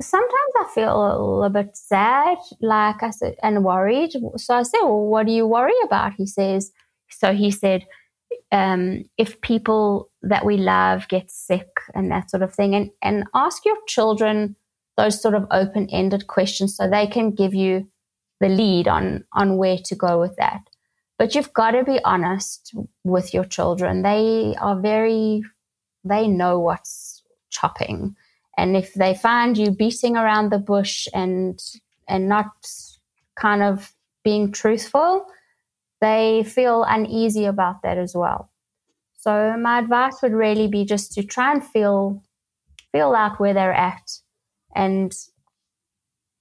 [0.02, 4.12] sometimes I feel a little bit sad, like I said, and worried.
[4.38, 6.14] So I said, Well, what do you worry about?
[6.14, 6.72] He says,
[7.10, 7.86] So he said,
[8.54, 13.26] um, if people that we love get sick and that sort of thing, and, and
[13.34, 14.56] ask your children
[14.96, 17.88] those sort of open ended questions so they can give you
[18.40, 20.62] the lead on on where to go with that.
[21.18, 24.04] But you've got to be honest with your children.
[24.04, 25.44] They are very
[26.04, 28.16] they know what's chopping.
[28.56, 31.60] And if they find you beating around the bush and
[32.08, 32.52] and not
[33.36, 35.26] kind of being truthful,
[36.04, 38.52] they feel uneasy about that as well.
[39.18, 42.22] So my advice would really be just to try and feel
[42.92, 44.12] feel out where they're at
[44.76, 45.14] and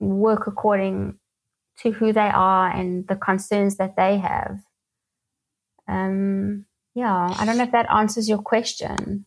[0.00, 1.18] work according
[1.78, 4.58] to who they are and the concerns that they have.
[5.86, 9.26] Um, yeah, I don't know if that answers your question.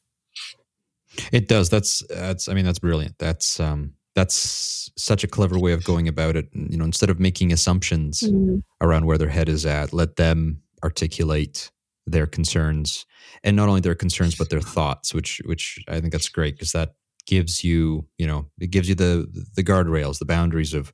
[1.32, 1.70] It does.
[1.70, 2.50] That's that's.
[2.50, 3.18] I mean, that's brilliant.
[3.20, 6.48] That's um, that's such a clever way of going about it.
[6.54, 8.64] You know, instead of making assumptions mm.
[8.82, 11.70] around where their head is at, let them articulate
[12.08, 13.06] their concerns,
[13.44, 15.14] and not only their concerns but their thoughts.
[15.14, 16.96] Which which I think that's great because that
[17.28, 20.94] gives you you know it gives you the the guardrails, the boundaries of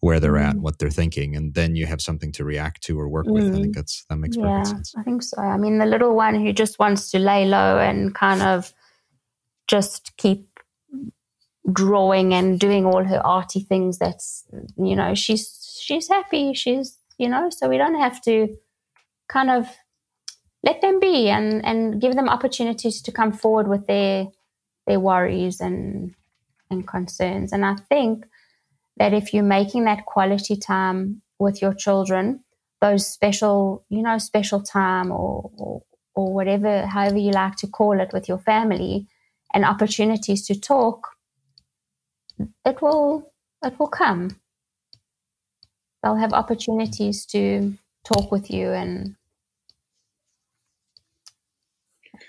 [0.00, 0.48] where they're mm.
[0.48, 3.32] at, what they're thinking, and then you have something to react to or work mm.
[3.32, 3.48] with.
[3.48, 3.74] I think mm.
[3.74, 4.94] that's that makes yeah, perfect sense.
[4.96, 5.40] I think so.
[5.40, 8.72] I mean, the little one who just wants to lay low and kind of
[9.68, 10.47] just keep
[11.72, 13.98] drawing and doing all her arty things.
[13.98, 14.44] That's
[14.76, 16.54] you know, she's she's happy.
[16.54, 18.56] She's you know, so we don't have to
[19.28, 19.68] kind of
[20.62, 24.26] let them be and and give them opportunities to come forward with their
[24.86, 26.14] their worries and
[26.70, 27.52] and concerns.
[27.52, 28.26] And I think
[28.96, 32.40] that if you're making that quality time with your children,
[32.80, 35.82] those special, you know, special time or, or,
[36.14, 39.06] or whatever, however you like to call it with your family
[39.54, 41.08] and opportunities to talk,
[42.64, 43.32] it will,
[43.64, 44.36] it will come.
[46.02, 47.74] They'll have opportunities to
[48.04, 49.16] talk with you and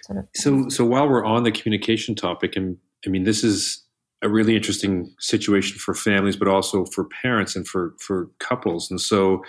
[0.04, 3.84] sort of so so while we're on the communication topic and i mean this is
[4.22, 8.92] a really interesting situation for families, but also for parents and for for couples.
[8.92, 9.44] And so,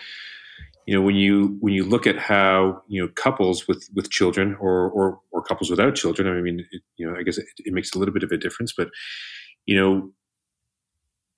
[0.86, 4.56] you know, when you when you look at how you know couples with with children
[4.60, 7.72] or or, or couples without children, I mean, it, you know, I guess it, it
[7.72, 8.72] makes a little bit of a difference.
[8.76, 8.90] But
[9.66, 10.12] you know,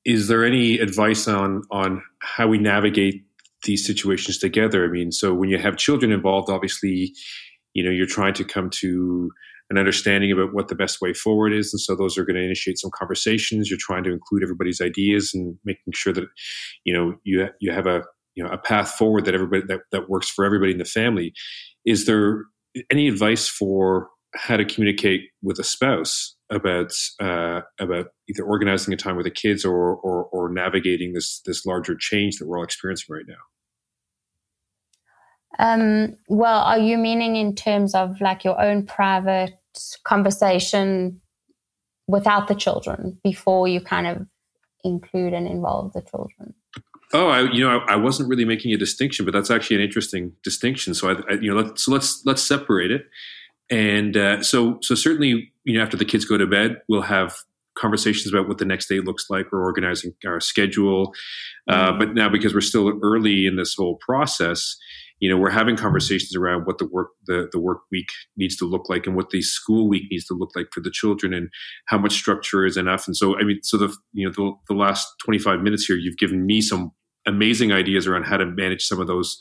[0.05, 3.25] is there any advice on on how we navigate
[3.65, 4.85] these situations together?
[4.85, 7.13] I mean, so when you have children involved, obviously,
[7.75, 9.31] you know, you're trying to come to
[9.71, 11.73] an understanding about what the best way forward is.
[11.73, 13.71] And so those are going to initiate some conversations.
[13.71, 16.27] You're trying to include everybody's ideas and making sure that,
[16.85, 18.03] you know, you, you have a,
[18.35, 21.33] you know, a path forward that everybody, that, that works for everybody in the family.
[21.87, 22.45] Is there
[22.91, 28.97] any advice for how to communicate with a spouse about, uh, about either organizing a
[28.97, 32.65] time with the kids or, or, or navigating this, this larger change that we're all
[32.65, 33.35] experiencing right now?
[35.59, 39.53] Um, well, are you meaning in terms of like your own private
[40.05, 41.21] conversation
[42.09, 44.27] without the children before you kind of
[44.85, 46.55] include and involve the children?
[47.15, 49.83] Oh, I, you know, I, I, wasn't really making a distinction, but that's actually an
[49.83, 50.95] interesting distinction.
[50.95, 53.03] So, I, I you know, let, so let's let's separate it.
[53.73, 57.35] And uh, so, so certainly, you know, after the kids go to bed, we'll have
[57.75, 59.51] conversations about what the next day looks like.
[59.51, 61.15] We're organizing our schedule,
[61.69, 61.99] uh, mm-hmm.
[61.99, 64.77] but now because we're still early in this whole process,
[65.21, 68.65] you know we're having conversations around what the work the, the work week needs to
[68.65, 71.49] look like and what the school week needs to look like for the children and
[71.87, 74.75] how much structure is enough and so i mean so the you know the, the
[74.75, 76.91] last 25 minutes here you've given me some
[77.25, 79.39] amazing ideas around how to manage some of those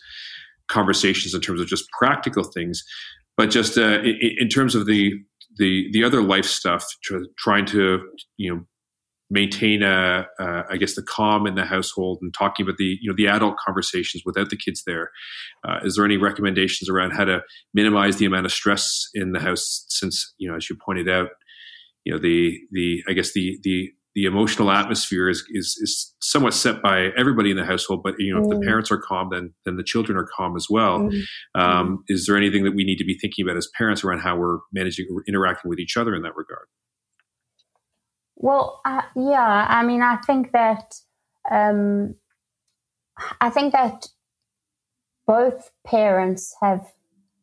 [0.72, 2.84] conversations in terms of just practical things,
[3.38, 4.02] but just uh,
[4.40, 5.14] in, terms of the
[5.58, 6.86] the the other life stuff,
[7.38, 8.00] trying to
[8.38, 8.62] you know
[9.32, 13.10] maintain a, uh, I guess the calm in the household and talking about the you
[13.10, 15.10] know the adult conversations without the kids there.
[15.68, 17.42] Uh, is there any recommendations around how to
[17.74, 19.86] minimize the amount of stress in the house?
[19.88, 21.30] Since you know, as you pointed out,
[22.04, 26.54] you know the the I guess the the the emotional atmosphere is, is is somewhat
[26.54, 28.02] set by everybody in the household.
[28.04, 28.44] But you know, mm.
[28.44, 28.66] if the mm.
[28.66, 31.00] parents are calm, then then the children are calm as well.
[31.00, 31.22] Mm.
[31.56, 34.38] Um, is there anything that we need to be thinking about as parents around how
[34.38, 36.68] we're managing or interacting with each other in that regard?
[38.36, 40.96] Well, uh, yeah, I mean, I think that
[41.50, 42.16] um,
[43.40, 44.08] I think that
[45.28, 46.86] both parents have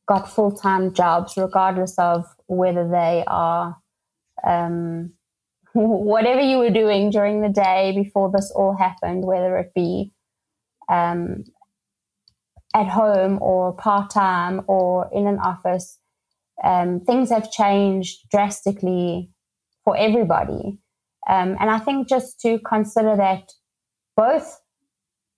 [0.07, 3.77] got full time jobs, regardless of whether they are
[4.47, 5.13] um,
[5.73, 10.13] whatever you were doing during the day before this all happened, whether it be
[10.89, 11.45] um,
[12.75, 15.99] at home or part time or in an office.
[16.63, 19.31] Um, things have changed drastically
[19.85, 20.79] for everybody.
[21.29, 23.53] Um, and I think just to consider that
[24.17, 24.61] both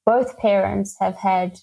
[0.06, 1.60] both parents have had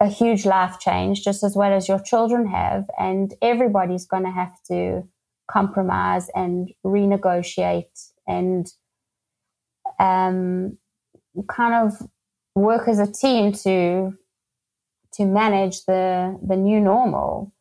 [0.00, 4.30] a huge life change, just as well as your children have, and everybody's going to
[4.30, 5.02] have to
[5.48, 8.66] compromise and renegotiate and
[9.98, 10.78] um,
[11.48, 12.08] kind of
[12.54, 14.12] work as a team to
[15.14, 17.52] to manage the the new normal.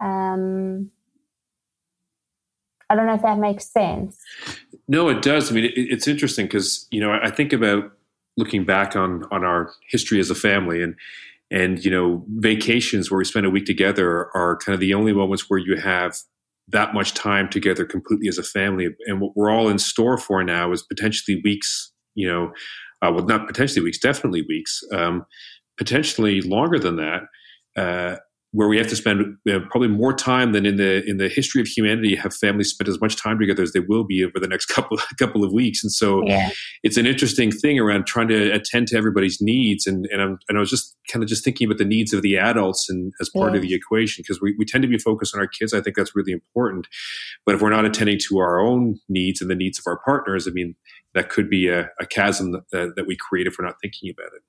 [0.00, 0.90] Um,
[2.88, 4.18] I don't know if that makes sense.
[4.86, 5.50] No, it does.
[5.50, 7.92] I mean, it, it's interesting because you know I think about
[8.36, 10.94] looking back on on our history as a family and
[11.50, 15.12] and you know vacations where we spend a week together are kind of the only
[15.12, 16.16] moments where you have
[16.68, 18.88] that much time together completely as a family.
[19.06, 22.52] And what we're all in store for now is potentially weeks you know
[23.02, 25.24] uh, well not potentially weeks definitely weeks um,
[25.76, 27.22] potentially longer than that
[27.76, 28.16] uh,
[28.54, 31.28] where we have to spend you know, probably more time than in the in the
[31.28, 34.38] history of humanity have families spent as much time together as they will be over
[34.38, 35.82] the next couple couple of weeks.
[35.82, 36.50] And so yeah.
[36.84, 39.88] it's an interesting thing around trying to attend to everybody's needs.
[39.88, 42.22] And and, I'm, and I was just kind of just thinking about the needs of
[42.22, 43.56] the adults and as part yeah.
[43.56, 45.74] of the equation because we, we tend to be focused on our kids.
[45.74, 46.86] I think that's really important.
[47.44, 50.46] But if we're not attending to our own needs and the needs of our partners
[50.46, 50.76] I mean
[51.14, 54.32] that could be a, a chasm that, that we create if we're not thinking about
[54.34, 54.42] it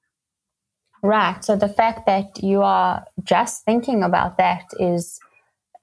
[1.06, 1.44] Right.
[1.46, 5.20] So the fact that you are just thinking about that is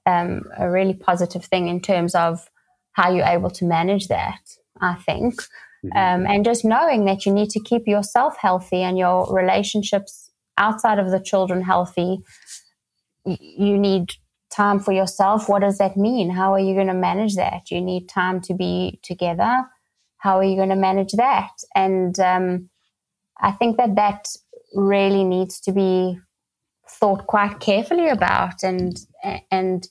[0.05, 2.49] um, a really positive thing in terms of
[2.91, 4.41] how you're able to manage that,
[4.81, 5.35] I think.
[5.85, 5.97] Mm-hmm.
[5.97, 10.99] Um, and just knowing that you need to keep yourself healthy and your relationships outside
[10.99, 12.19] of the children healthy.
[13.25, 14.11] You need
[14.51, 15.47] time for yourself.
[15.47, 16.29] What does that mean?
[16.29, 17.71] How are you going to manage that?
[17.71, 19.63] You need time to be together.
[20.17, 21.51] How are you going to manage that?
[21.75, 22.69] And um,
[23.39, 24.27] I think that that
[24.73, 26.19] really needs to be
[26.89, 28.63] thought quite carefully about.
[28.63, 28.97] And
[29.51, 29.87] and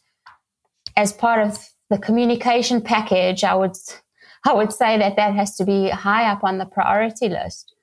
[0.97, 1.59] as part of
[1.90, 3.77] the communication package i would
[4.47, 7.75] i would say that that has to be high up on the priority list.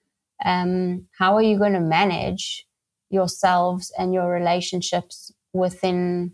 [0.43, 2.65] Um, how are you going to manage
[3.09, 6.31] yourselves and your relationships within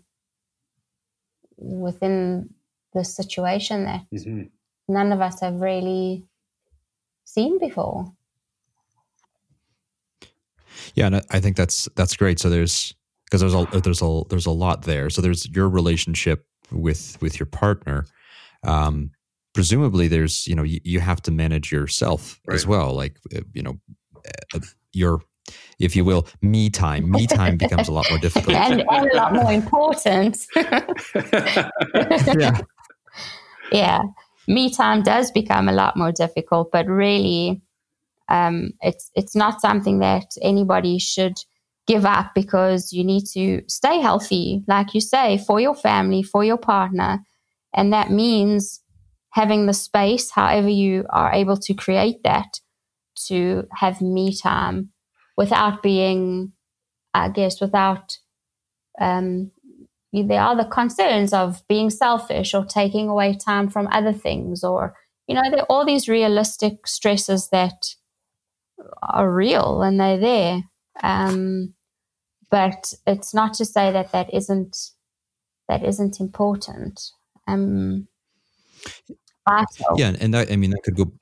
[1.56, 2.50] within
[2.94, 4.42] the situation that mm-hmm.
[4.88, 6.24] none of us have really
[7.24, 8.12] seen before
[10.94, 12.38] yeah, and I think that's that's great.
[12.38, 15.10] So there's because there's a there's a there's a lot there.
[15.10, 18.06] So there's your relationship with with your partner.
[18.62, 19.10] Um,
[19.54, 22.54] presumably, there's you know you, you have to manage yourself right.
[22.54, 22.94] as well.
[22.94, 23.78] Like uh, you know
[24.54, 24.60] uh,
[24.92, 25.20] your
[25.78, 27.10] if you will, me time.
[27.10, 30.46] Me time becomes a lot more difficult and, and a lot more important.
[30.54, 32.60] yeah.
[33.72, 34.02] Yeah.
[34.46, 37.60] Me time does become a lot more difficult, but really,
[38.28, 41.34] um, it's it's not something that anybody should
[41.86, 46.42] give up because you need to stay healthy, like you say, for your family, for
[46.44, 47.20] your partner,
[47.74, 48.82] and that means
[49.30, 52.60] having the space, however you are able to create that,
[53.26, 54.90] to have me time
[55.36, 56.52] without being,
[57.12, 58.16] I guess, without
[59.00, 59.50] um,
[60.12, 64.94] there are the concerns of being selfish or taking away time from other things or
[65.26, 67.94] you know there are all these realistic stresses that
[69.02, 70.62] are real and they're there.
[71.02, 71.74] Um,
[72.50, 74.76] but it's not to say that that isn't
[75.68, 77.00] that isn't important.
[77.48, 78.06] Um,
[79.96, 81.12] Yeah, and that, I mean that could go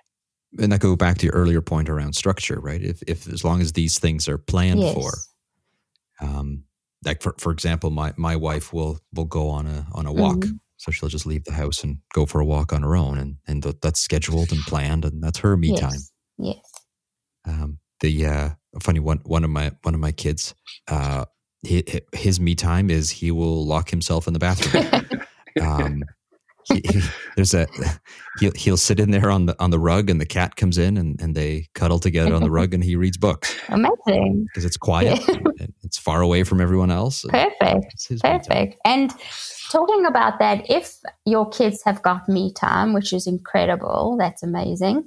[0.59, 2.83] and that go back to your earlier point around structure, right?
[2.83, 4.95] If if as long as these things are planned yes.
[4.95, 5.13] for,
[6.21, 6.65] um,
[7.05, 10.39] like for for example, my my wife will will go on a on a walk.
[10.39, 10.57] Mm-hmm.
[10.77, 13.37] So she'll just leave the house and go for a walk on her own, and
[13.47, 15.81] and that's scheduled and planned, and that's her me yes.
[15.81, 16.01] time.
[16.39, 16.74] Yes.
[17.47, 19.21] Um, the uh, funny one.
[19.25, 20.55] One of my one of my kids,
[20.89, 21.25] uh,
[21.63, 21.83] his,
[22.13, 25.25] his me time is he will lock himself in the bathroom.
[25.63, 26.05] um,
[26.73, 27.01] he, he,
[27.37, 27.67] there's a
[28.41, 30.97] he'll he'll sit in there on the on the rug and the cat comes in
[30.97, 33.55] and, and they cuddle together on the rug and he reads books.
[33.69, 34.45] Amazing.
[34.45, 35.21] Because it's quiet.
[35.83, 37.25] it's far away from everyone else.
[37.29, 38.09] Perfect.
[38.23, 38.77] Perfect.
[38.85, 39.13] And
[39.71, 45.07] talking about that, if your kids have got me time, which is incredible, that's amazing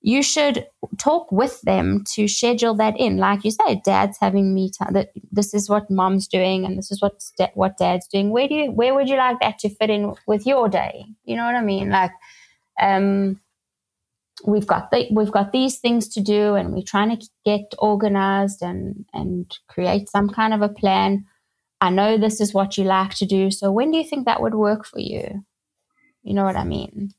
[0.00, 0.66] you should
[0.98, 3.16] talk with them to schedule that in.
[3.16, 4.94] Like you say, dad's having me time.
[5.32, 7.22] This is what mom's doing, and this is what
[7.54, 8.30] what dad's doing.
[8.30, 11.06] Where do you where would you like that to fit in with your day?
[11.24, 11.90] You know what I mean?
[11.90, 12.12] Like,
[12.80, 13.40] um,
[14.46, 18.62] we've got the, we've got these things to do, and we're trying to get organized
[18.62, 21.24] and and create some kind of a plan.
[21.80, 23.50] I know this is what you like to do.
[23.50, 25.44] So when do you think that would work for you?
[26.28, 27.10] You know what I mean?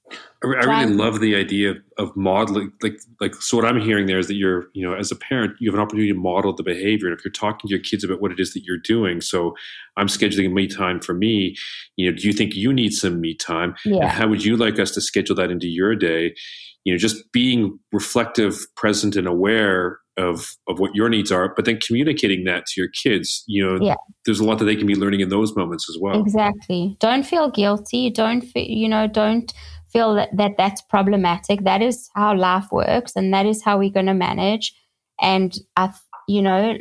[0.43, 2.71] I, I really love the idea of modeling.
[2.83, 5.55] Like, like, so what I'm hearing there is that you're, you know, as a parent,
[5.59, 7.07] you have an opportunity to model the behavior.
[7.07, 9.55] And if you're talking to your kids about what it is that you're doing, so
[9.97, 11.55] I'm scheduling me time for me.
[11.95, 13.73] You know, do you think you need some me time?
[13.83, 14.01] Yeah.
[14.01, 16.35] And how would you like us to schedule that into your day?
[16.83, 21.65] You know, just being reflective, present, and aware of of what your needs are, but
[21.65, 23.43] then communicating that to your kids.
[23.47, 23.95] You know, yeah.
[24.25, 26.19] there's a lot that they can be learning in those moments as well.
[26.19, 26.97] Exactly.
[26.99, 28.09] Don't feel guilty.
[28.09, 29.51] Don't feel, you know, don't
[29.91, 31.63] feel that, that that's problematic.
[31.63, 34.73] That is how life works, and that is how we're going to manage.
[35.21, 35.91] And I,
[36.27, 36.77] you know,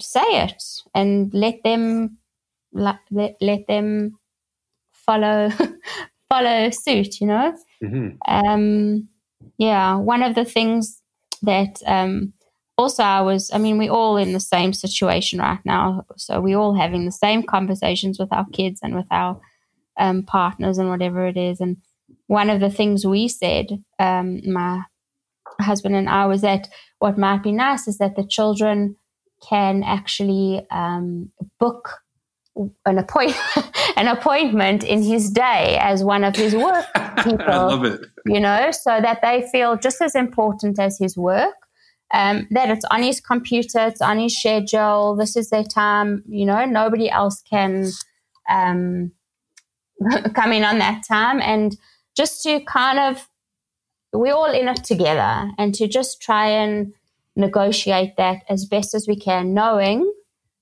[0.00, 0.62] say it
[0.94, 2.18] and let them
[2.72, 2.98] let,
[3.40, 4.16] let them
[4.92, 5.50] follow
[6.28, 7.20] follow suit.
[7.20, 7.56] You know.
[7.82, 8.08] Mm-hmm.
[8.26, 9.08] Um,
[9.56, 11.00] yeah, one of the things
[11.42, 12.32] that um,
[12.78, 16.58] also I was I mean we're all in the same situation right now so we're
[16.58, 19.38] all having the same conversations with our kids and with our
[19.98, 21.76] um, partners and whatever it is and
[22.28, 23.66] one of the things we said
[23.98, 24.82] um, my
[25.60, 26.68] husband and I was that
[27.00, 28.96] what might be nice is that the children
[29.48, 32.00] can actually um, book
[32.86, 33.36] an appoint
[33.96, 36.86] an appointment in his day as one of his work
[37.22, 37.40] people.
[37.48, 38.00] I love it.
[38.26, 41.54] You know, so that they feel just as important as his work
[42.12, 45.14] um, that it's on his computer, it's on his schedule.
[45.16, 46.22] This is their time.
[46.26, 47.90] You know, nobody else can
[48.48, 49.12] um,
[50.34, 51.76] come in on that time, and
[52.16, 53.28] just to kind of
[54.12, 56.94] we're all in it together, and to just try and
[57.36, 60.10] negotiate that as best as we can, knowing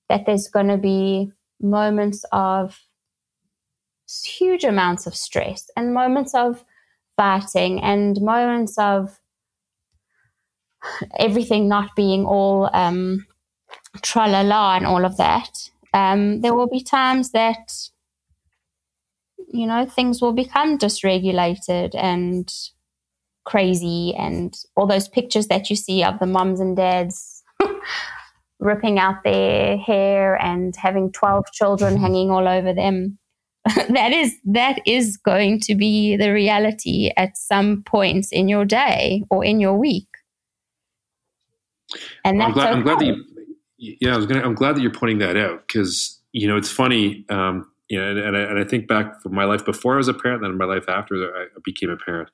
[0.09, 1.31] that there's going to be
[1.61, 2.79] moments of
[4.09, 6.63] huge amounts of stress and moments of
[7.17, 9.19] fighting and moments of
[11.19, 13.25] everything not being all um,
[14.01, 17.71] tra la la and all of that, um, there will be times that,
[19.51, 22.53] you know, things will become dysregulated and
[23.45, 24.13] crazy.
[24.17, 27.43] And all those pictures that you see of the moms and dads
[28.59, 33.17] ripping out their hair and having 12 children hanging all over them.
[33.89, 39.23] that is that is going to be the reality at some points in your day
[39.29, 40.07] or in your week
[42.23, 42.77] and I'm glad, okay.
[42.77, 45.67] I'm glad that you, yeah, I was gonna, I'm glad that you're pointing that out
[45.67, 49.21] because you know it's funny, um, you know, and, and, I, and I think back
[49.21, 51.97] from my life before I was a parent, then my life after I became a
[51.97, 52.29] parent,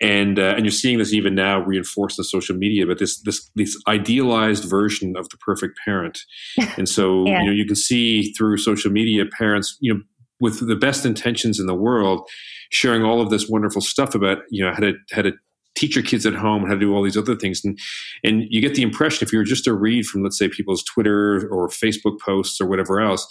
[0.00, 3.50] and uh, and you're seeing this even now reinforced in social media, but this this
[3.56, 6.20] this idealized version of the perfect parent,
[6.76, 7.40] and so yeah.
[7.40, 10.00] you know you can see through social media parents, you know,
[10.40, 12.28] with the best intentions in the world,
[12.70, 15.32] sharing all of this wonderful stuff about you know how to how to
[15.80, 17.78] teach your kids at home how to do all these other things and
[18.22, 20.84] and you get the impression if you were just to read from let's say people's
[20.84, 23.26] twitter or facebook posts or whatever else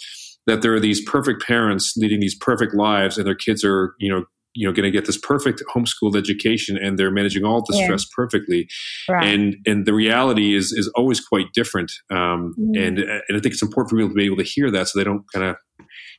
[0.46, 4.10] that there are these perfect parents leading these perfect lives and their kids are you
[4.10, 4.24] know
[4.54, 7.84] you know going to get this perfect homeschooled education and they're managing all the yeah.
[7.84, 8.68] stress perfectly
[9.08, 9.26] right.
[9.26, 12.76] and and the reality is is always quite different um, mm.
[12.76, 14.98] and and i think it's important for people to be able to hear that so
[14.98, 15.56] they don't kind of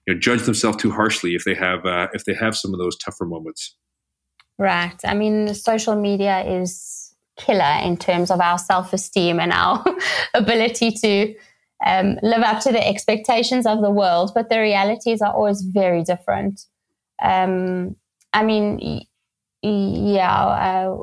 [0.07, 2.79] you know judge themselves too harshly if they have uh, if they have some of
[2.79, 3.75] those tougher moments
[4.57, 4.97] Right.
[5.03, 9.83] I mean, social media is killer in terms of our self esteem and our
[10.33, 11.35] ability to
[11.85, 16.03] um, live up to the expectations of the world, but the realities are always very
[16.03, 16.65] different.
[17.21, 17.95] Um,
[18.33, 19.05] I mean,
[19.61, 20.95] yeah, uh,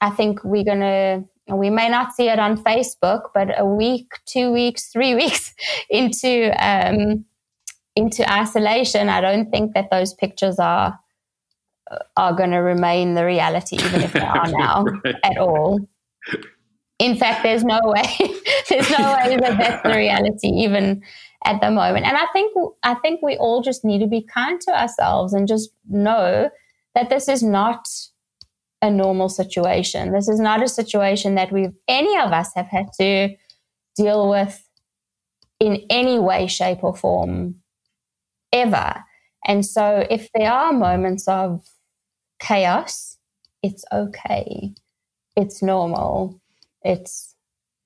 [0.00, 1.24] I think we're going to,
[1.54, 5.54] we may not see it on Facebook, but a week, two weeks, three weeks
[5.88, 7.24] into, um,
[7.96, 10.98] into isolation, I don't think that those pictures are
[12.16, 15.14] are going to remain the reality, even if they are now right.
[15.24, 15.80] at all.
[16.98, 18.02] In fact, there's no way,
[18.68, 21.02] there's no way that that's the reality, even
[21.44, 22.06] at the moment.
[22.06, 22.52] And I think,
[22.82, 26.50] I think we all just need to be kind to ourselves and just know
[26.94, 27.88] that this is not
[28.80, 30.12] a normal situation.
[30.12, 33.34] This is not a situation that we've any of us have had to
[33.96, 34.62] deal with
[35.60, 37.56] in any way, shape, or form
[38.52, 39.04] ever.
[39.44, 41.64] And so, if there are moments of
[42.40, 43.18] chaos,
[43.62, 44.74] it's okay.
[45.36, 46.40] It's normal.
[46.82, 47.34] It's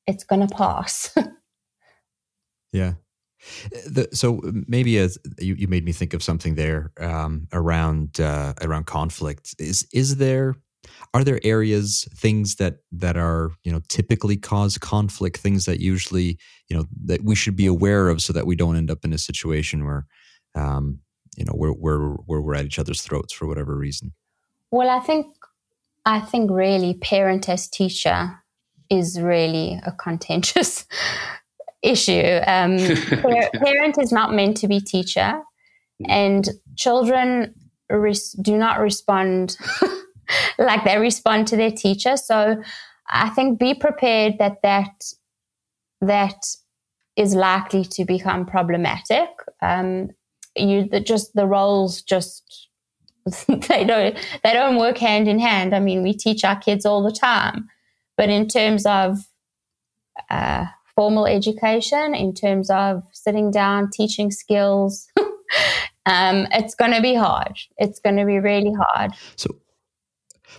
[0.06, 1.16] it's going to pass.
[2.72, 2.94] yeah.
[3.70, 8.54] The, so maybe as you, you made me think of something there um, around uh,
[8.62, 9.54] around conflict.
[9.58, 10.56] Is is there
[11.14, 16.38] are there areas things that that are you know typically cause conflict things that usually
[16.68, 19.12] you know that we should be aware of so that we don't end up in
[19.12, 20.06] a situation where
[20.54, 20.98] um,
[21.36, 24.12] you know where, where where we're at each other's throats for whatever reason
[24.70, 25.26] well i think
[26.04, 28.42] i think really parent as teacher
[28.90, 30.86] is really a contentious
[31.82, 32.78] issue um,
[33.62, 35.40] parent is not meant to be teacher
[36.08, 37.54] and children
[37.88, 39.56] res- do not respond
[40.58, 42.16] like they respond to their teacher.
[42.16, 42.62] So
[43.08, 45.04] I think be prepared that that
[46.00, 46.36] that
[47.16, 49.28] is likely to become problematic.
[49.62, 50.10] Um,
[50.56, 52.68] you that just the roles just
[53.48, 55.74] they don't they don't work hand in hand.
[55.74, 57.68] I mean, we teach our kids all the time,
[58.16, 59.18] but in terms of
[60.30, 65.08] uh, formal education, in terms of sitting down, teaching skills,
[66.06, 67.58] um, it's going to be hard.
[67.78, 69.12] It's going to be really hard.
[69.36, 69.54] So,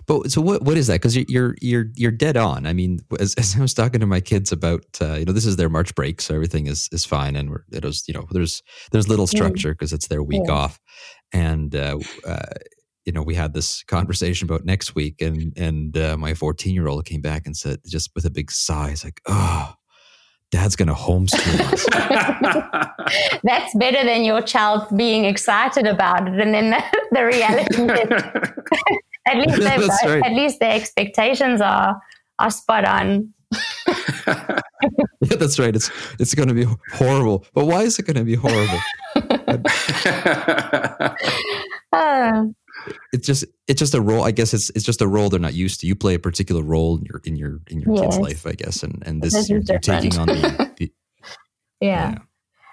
[0.06, 0.62] but so what?
[0.62, 0.94] What is that?
[0.94, 2.66] Because you're you're you're dead on.
[2.66, 5.46] I mean, as, as, I was talking to my kids about, uh, you know, this
[5.46, 8.26] is their March break, so everything is is fine, and we're it was, you know,
[8.30, 8.62] there's
[8.92, 10.52] there's little structure because it's their week yeah.
[10.52, 10.80] off,
[11.32, 12.46] and uh, uh,
[13.04, 16.88] you know, we had this conversation about next week, and and uh, my 14 year
[16.88, 19.74] old came back and said, just with a big sigh, he's like, oh.
[20.50, 21.84] Dad's going to homeschool us.
[23.44, 26.82] That's better than your child being excited about it, and then the,
[27.12, 28.98] the reality is
[29.28, 29.62] at least
[30.04, 30.24] right.
[30.24, 32.00] at least their expectations are
[32.38, 33.32] are spot on.
[34.26, 34.60] yeah,
[35.20, 35.74] that's right.
[35.74, 37.44] It's it's going to be horrible.
[37.54, 38.80] But why is it going to be horrible?
[41.92, 42.44] uh,
[43.12, 44.24] it's just it's just a role.
[44.24, 45.86] I guess it's it's just a role they're not used to.
[45.86, 48.04] You play a particular role in your in your in your yes.
[48.04, 50.92] kid's life, I guess, and and this, this you're, you're, taking on the, the
[51.80, 52.12] yeah.
[52.12, 52.18] yeah.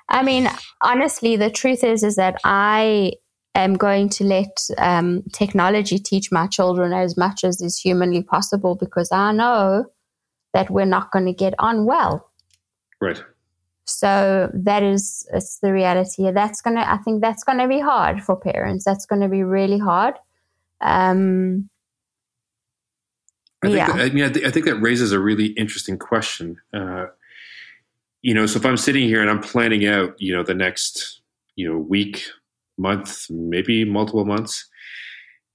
[0.07, 0.49] I mean,
[0.81, 3.13] honestly, the truth is is that I
[3.55, 8.75] am going to let um, technology teach my children as much as is humanly possible
[8.75, 9.85] because I know
[10.53, 12.29] that we're not going to get on well.
[13.01, 13.23] Right.
[13.85, 16.31] So that is it's the reality.
[16.31, 18.83] That's gonna I think that's gonna be hard for parents.
[18.83, 20.15] That's gonna be really hard.
[20.81, 21.69] Um,
[23.61, 23.91] I think yeah.
[23.91, 26.57] That, I mean, I, th- I, think that raises a really interesting question.
[26.73, 27.07] Uh,
[28.21, 31.21] you know, so if I'm sitting here and I'm planning out, you know, the next,
[31.55, 32.25] you know, week,
[32.77, 34.67] month, maybe multiple months.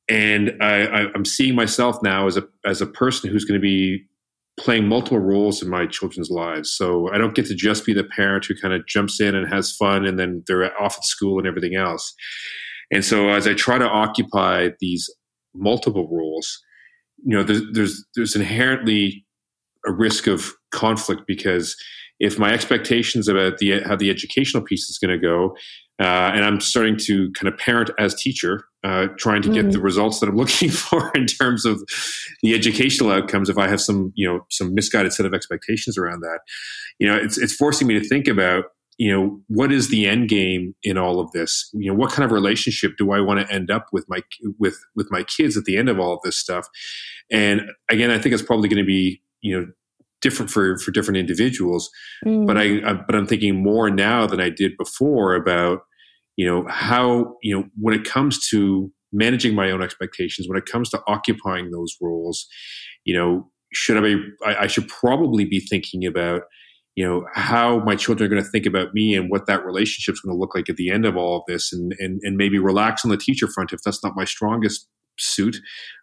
[0.09, 4.05] And I, am seeing myself now as a as a person who's going to be
[4.59, 6.73] playing multiple roles in my children's lives.
[6.73, 9.49] So I don't get to just be the parent who kind of jumps in and
[9.49, 12.13] has fun, and then they're off at school and everything else.
[12.91, 15.09] And so as I try to occupy these
[15.55, 16.61] multiple roles,
[17.25, 19.25] you know, there's there's, there's inherently
[19.87, 21.77] a risk of conflict because
[22.19, 25.55] if my expectations about the how the educational piece is going to go
[26.01, 29.73] uh, and I'm starting to kind of parent as teacher, uh, trying to get mm-hmm.
[29.73, 31.83] the results that I'm looking for in terms of
[32.43, 33.51] the educational outcomes.
[33.51, 36.41] If I have some, you know, some misguided set of expectations around that,
[36.99, 38.65] you know, it's it's forcing me to think about,
[38.97, 41.69] you know, what is the end game in all of this?
[41.75, 44.23] You know, what kind of relationship do I want to end up with my
[44.59, 46.67] with with my kids at the end of all of this stuff?
[47.31, 49.67] And again, I think it's probably going to be, you know,
[50.23, 51.91] different for for different individuals.
[52.25, 52.47] Mm.
[52.47, 55.83] But I, I but I'm thinking more now than I did before about
[56.37, 60.67] you know how you know when it comes to managing my own expectations when it
[60.67, 62.47] comes to occupying those roles
[63.05, 66.43] you know should i be i, I should probably be thinking about
[66.97, 70.15] you know how my children are going to think about me and what that relationship
[70.15, 72.37] is going to look like at the end of all of this and and, and
[72.37, 75.59] maybe relax on the teacher front if that's not my strongest suit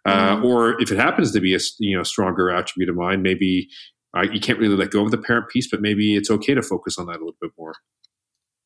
[0.06, 0.44] uh, mm-hmm.
[0.44, 3.68] or if it happens to be a you know stronger attribute of mine maybe
[4.16, 6.62] uh, you can't really let go of the parent piece but maybe it's okay to
[6.62, 7.74] focus on that a little bit more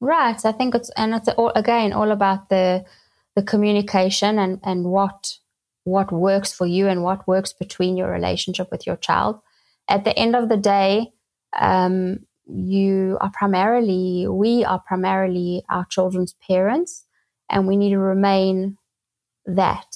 [0.02, 0.44] Right.
[0.44, 2.84] I think it's and it's all, again all about the
[3.36, 5.38] the communication and and what
[5.84, 9.38] what works for you and what works between your relationship with your child.
[9.88, 11.12] At the end of the day,
[11.56, 17.04] um, you are primarily we are primarily our children's parents,
[17.48, 18.78] and we need to remain
[19.46, 19.86] that,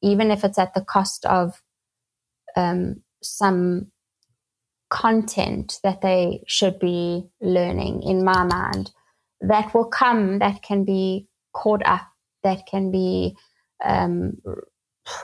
[0.00, 1.60] even if it's at the cost of
[2.56, 3.92] um, some
[4.88, 8.02] content that they should be learning.
[8.02, 8.92] In my mind
[9.40, 12.06] that will come that can be caught up,
[12.42, 13.36] that can be
[13.84, 14.36] um,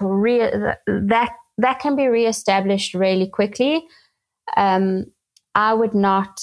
[0.01, 3.87] real, that that can be reestablished really quickly.
[4.57, 5.07] Um,
[5.55, 6.41] I would not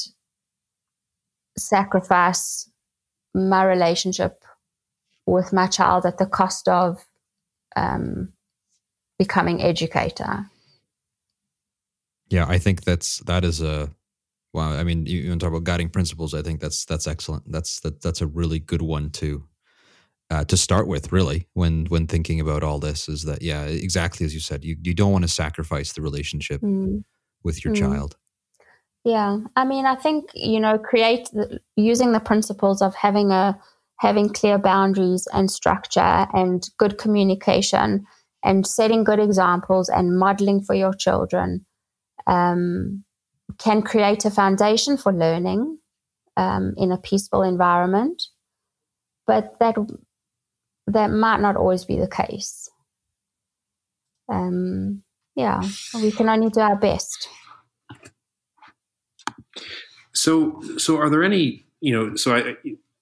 [1.57, 2.69] sacrifice
[3.34, 4.43] my relationship
[5.26, 7.05] with my child at the cost of
[7.76, 8.34] um,
[9.17, 10.45] becoming educator.
[12.30, 13.89] Yeah, I think that's that is a
[14.54, 14.74] wow.
[14.74, 16.34] I mean, you, you talk about guiding principles.
[16.34, 17.51] I think that's that's excellent.
[17.51, 19.43] That's that that's a really good one to
[20.30, 21.12] uh, to start with.
[21.12, 24.64] Really, when when thinking about all this, is that yeah, exactly as you said.
[24.64, 27.04] You you don't want to sacrifice the relationship mm.
[27.43, 27.80] with your mm.
[27.80, 28.18] child.
[29.04, 33.60] Yeah, I mean, I think you know, create the, using the principles of having a
[33.99, 38.06] having clear boundaries and structure and good communication
[38.43, 41.66] and setting good examples and modeling for your children
[42.28, 43.04] um,
[43.58, 45.78] can create a foundation for learning
[46.38, 48.24] um, in a peaceful environment.
[49.26, 49.76] But that
[50.88, 52.70] that might not always be the case.
[54.30, 55.04] Um,
[55.36, 55.62] yeah,
[55.95, 57.30] we can only do our best.
[60.14, 62.56] So, so are there any, you know, so I,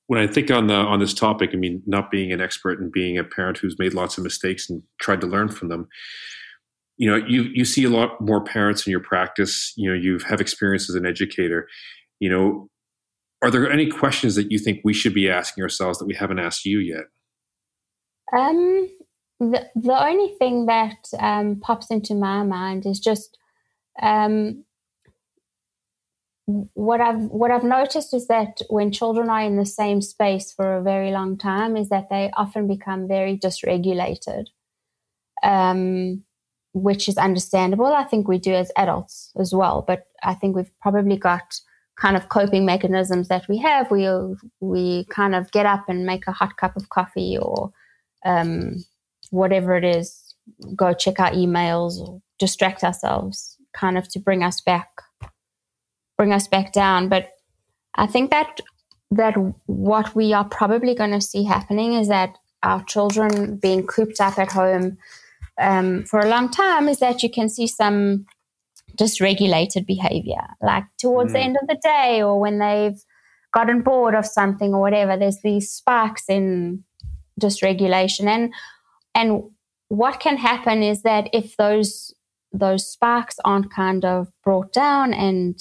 [0.08, 2.91] when I think on the on this topic, I mean, not being an expert and
[2.91, 5.88] being a parent who's made lots of mistakes and tried to learn from them,
[7.02, 9.74] you know, you you see a lot more parents in your practice.
[9.76, 11.68] You know, you have experience as an educator.
[12.20, 12.68] You know,
[13.41, 16.38] are there any questions that you think we should be asking ourselves that we haven't
[16.38, 17.06] asked you yet?
[18.32, 18.88] Um,
[19.39, 23.36] the the only thing that um, pops into my mind is just
[23.99, 24.64] um,
[26.45, 30.78] what I've what I've noticed is that when children are in the same space for
[30.78, 34.49] a very long time, is that they often become very dysregulated,
[35.41, 36.24] um,
[36.74, 37.88] which is understandable.
[37.88, 41.59] I think we do as adults as well, but I think we've probably got
[41.99, 43.91] kind of coping mechanisms that we have.
[43.91, 44.07] We
[44.59, 47.72] we kind of get up and make a hot cup of coffee or
[48.26, 48.84] um,
[49.30, 50.36] whatever it is,
[50.76, 54.89] go check our emails or distract ourselves, kind of to bring us back
[56.17, 57.09] bring us back down.
[57.09, 57.32] But
[57.95, 58.61] I think that
[59.09, 59.34] that
[59.65, 64.38] what we are probably going to see happening is that our children being cooped up
[64.38, 64.97] at home
[65.60, 68.26] um, for a long time is that you can see some
[68.97, 71.34] dysregulated behavior, like towards mm.
[71.34, 73.02] the end of the day or when they've
[73.54, 75.18] gotten bored of something or whatever.
[75.18, 76.84] There's these sparks in
[77.39, 78.54] dysregulation, and
[79.16, 79.43] and
[79.89, 82.14] what can happen is that if those
[82.54, 85.60] those sparks aren't kind of brought down and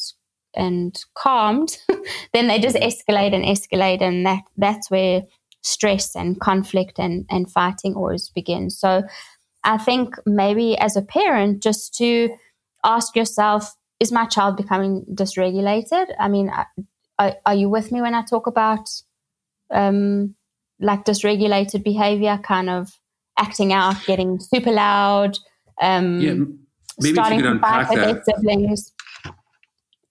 [0.55, 1.79] and calmed,
[2.33, 5.23] then they just escalate and escalate, and that that's where
[5.63, 8.79] stress and conflict and and fighting always begins.
[8.79, 9.03] So,
[9.65, 12.31] I think maybe as a parent, just to
[12.85, 16.07] ask yourself, is my child becoming dysregulated?
[16.19, 16.51] I mean,
[17.19, 18.89] are, are you with me when I talk about
[19.71, 20.35] um,
[20.81, 22.91] like dysregulated behavior, kind of
[23.39, 25.39] acting out, getting super loud?
[25.83, 26.35] Um, yeah,
[26.99, 28.93] maybe starting to fight with their siblings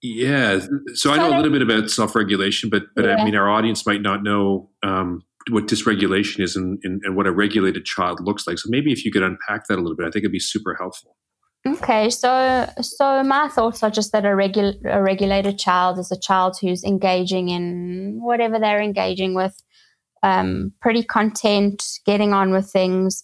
[0.02, 0.60] yeah.
[0.94, 3.16] So I know a little bit about self regulation, but but yeah.
[3.16, 7.26] I mean, our audience might not know um, what dysregulation is and, and, and, what
[7.26, 8.60] a regulated child looks like.
[8.60, 10.76] So maybe if you could unpack that a little bit, I think it'd be super
[10.76, 11.16] helpful.
[11.68, 16.20] Okay, so so my thoughts are just that a regular a regulated child is a
[16.20, 19.62] child who's engaging in whatever they're engaging with,
[20.24, 23.24] um, pretty content, getting on with things.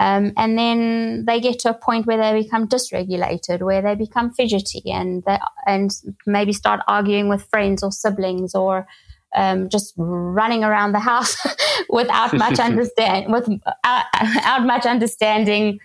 [0.00, 4.32] Um, and then they get to a point where they become dysregulated, where they become
[4.32, 5.90] fidgety and they, and
[6.26, 8.86] maybe start arguing with friends or siblings or
[9.34, 11.36] um, just running around the house
[11.88, 15.78] without much understand without uh, much understanding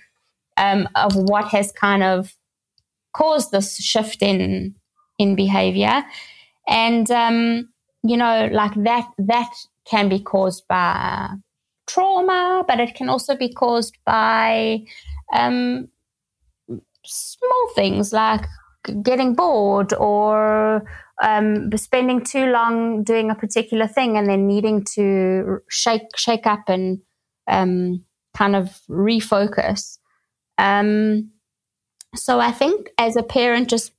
[0.57, 2.35] um, of what has kind of
[3.13, 4.75] caused this shift in
[5.17, 6.03] in behavior,
[6.67, 7.69] and um,
[8.03, 9.51] you know, like that that
[9.85, 11.29] can be caused by
[11.87, 14.79] trauma, but it can also be caused by
[15.33, 15.87] um,
[17.05, 18.45] small things like
[19.01, 20.83] getting bored or
[21.21, 26.63] um, spending too long doing a particular thing and then needing to shake shake up
[26.67, 26.99] and
[27.47, 28.03] um,
[28.35, 29.97] kind of refocus.
[30.57, 31.31] Um,
[32.15, 33.91] so I think as a parent, just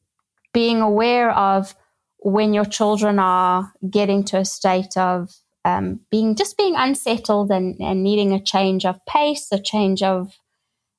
[0.52, 1.74] being aware of
[2.18, 5.30] when your children are getting to a state of
[5.64, 10.32] um, being just being unsettled and, and needing a change of pace, a change of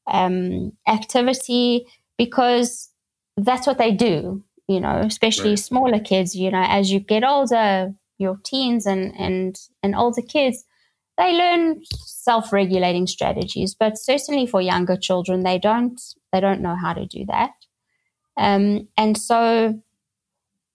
[0.08, 1.86] um, activity,
[2.18, 2.90] because
[3.38, 5.60] that's what they do, you know, especially right.
[5.60, 10.64] smaller kids, you know, as you get older, your teens and, and, and older kids,
[11.18, 16.00] they learn self-regulating strategies, but certainly for younger children, they don't,
[16.32, 17.52] they don't know how to do that.
[18.38, 19.80] Um, and so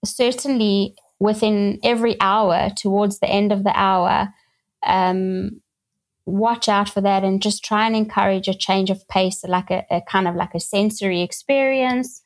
[0.05, 4.33] certainly within every hour towards the end of the hour
[4.85, 5.61] um,
[6.25, 9.85] watch out for that and just try and encourage a change of pace, like a,
[9.89, 12.21] a kind of like a sensory experience.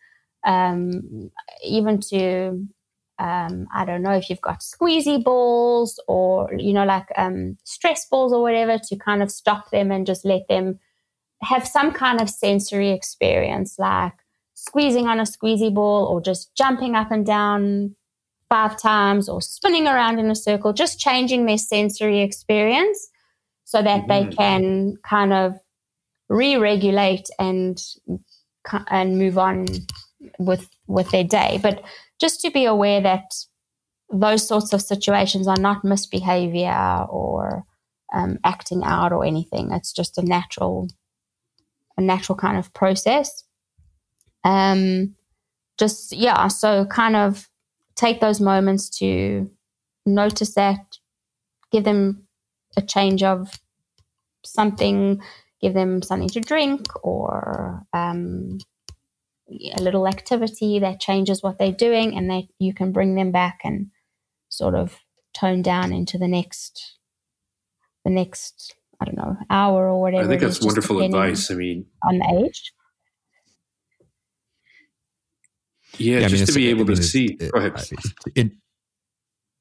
[0.45, 1.31] Um,
[1.63, 2.67] even to,
[3.19, 8.07] um, I don't know if you've got squeezy balls or, you know, like um, stress
[8.07, 10.79] balls or whatever to kind of stop them and just let them
[11.43, 14.13] have some kind of sensory experience, like
[14.53, 17.95] squeezing on a squeezy ball or just jumping up and down
[18.49, 23.09] five times or spinning around in a circle, just changing their sensory experience
[23.63, 24.29] so that mm-hmm.
[24.29, 25.53] they can kind of
[26.27, 27.81] re-regulate and
[28.89, 29.65] and move on
[30.37, 31.59] with with their day.
[31.61, 31.83] But
[32.19, 33.25] just to be aware that
[34.11, 37.63] those sorts of situations are not misbehavior or
[38.13, 39.71] um, acting out or anything.
[39.71, 40.89] It's just a natural
[41.97, 43.43] a natural kind of process.
[44.43, 45.15] Um,
[45.77, 47.49] just yeah, so kind of
[47.95, 49.49] take those moments to
[50.05, 50.97] notice that,
[51.71, 52.27] give them
[52.77, 53.59] a change of
[54.43, 55.21] something,
[55.61, 58.59] give them something to drink or um,
[59.75, 63.59] a little activity that changes what they're doing, and that you can bring them back
[63.63, 63.87] and
[64.49, 64.99] sort of
[65.33, 66.97] tone down into the next,
[68.03, 70.25] the next, I don't know, hour or whatever.
[70.25, 71.51] I think that's wonderful advice.
[71.51, 72.73] I mean, on the age.
[75.97, 77.25] Yeah, yeah just I mean, to be able I mean, to see.
[77.39, 77.73] It, Go ahead.
[78.35, 78.51] It,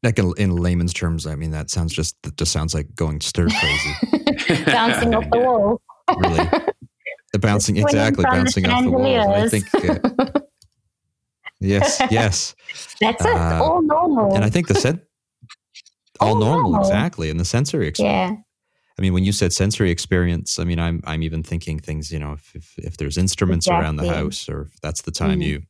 [0.03, 3.49] like in layman's terms, I mean that sounds just that just sounds like going stir
[3.49, 5.81] crazy, bouncing off the wall.
[6.17, 6.75] really, the
[7.39, 9.37] bouncing exactly bouncing off the walls.
[9.37, 10.19] I think.
[10.19, 10.41] Uh,
[11.61, 12.55] yes, yes.
[13.01, 13.35] That's it.
[13.35, 14.35] Uh, all normal.
[14.35, 15.01] And I think the sen-
[16.21, 18.31] all, all normal, normal, exactly, and the sensory experience.
[18.33, 18.37] Yeah.
[18.99, 22.11] I mean, when you said sensory experience, I mean, I'm I'm even thinking things.
[22.11, 23.85] You know, if if, if there's instruments exactly.
[23.85, 25.45] around the house, or if that's the time mm.
[25.45, 25.63] you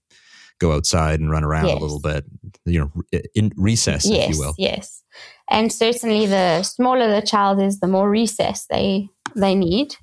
[0.59, 1.79] go outside and run around yes.
[1.79, 2.25] a little bit,
[2.67, 4.55] you know, in recess, yes, if you will.
[4.59, 5.03] Yes.
[5.49, 9.97] And certainly the smaller the child is, the more recess they they need.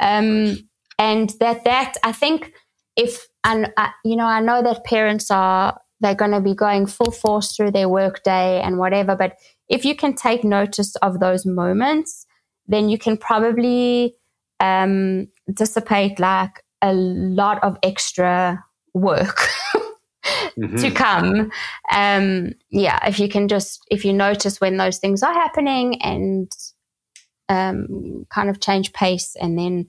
[0.00, 0.67] Um,
[0.98, 2.52] and that that I think
[2.96, 6.86] if and uh, you know I know that parents are they're going to be going
[6.86, 9.36] full force through their work day and whatever, but
[9.68, 12.24] if you can take notice of those moments,
[12.68, 14.14] then you can probably
[14.60, 18.62] um, dissipate like a lot of extra
[18.94, 19.36] work
[20.58, 20.76] mm-hmm.
[20.76, 21.50] to come.
[21.90, 26.50] Um, yeah, if you can just if you notice when those things are happening and
[27.48, 29.86] um, kind of change pace, and then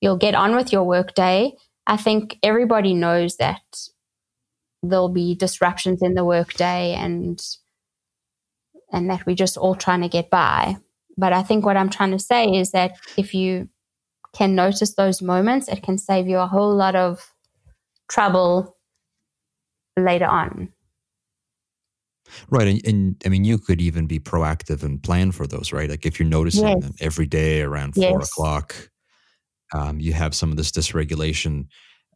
[0.00, 1.54] you'll get on with your work day.
[1.86, 3.62] I think everybody knows that
[4.82, 7.40] there'll be disruptions in the workday and
[8.92, 10.76] and that we're just all trying to get by.
[11.16, 13.68] But I think what I'm trying to say is that if you
[14.32, 17.32] can notice those moments, it can save you a whole lot of
[18.08, 18.76] trouble
[19.96, 20.72] later on.
[22.50, 22.68] Right.
[22.68, 25.88] And, and, I mean, you could even be proactive and plan for those, right?
[25.88, 26.82] Like if you're noticing yes.
[26.82, 28.10] them every day around yes.
[28.10, 28.90] four o'clock,
[29.74, 31.66] um, you have some of this dysregulation.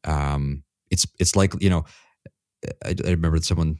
[0.04, 1.84] Um, it's, it's like, you know,
[2.84, 3.78] I, I remember someone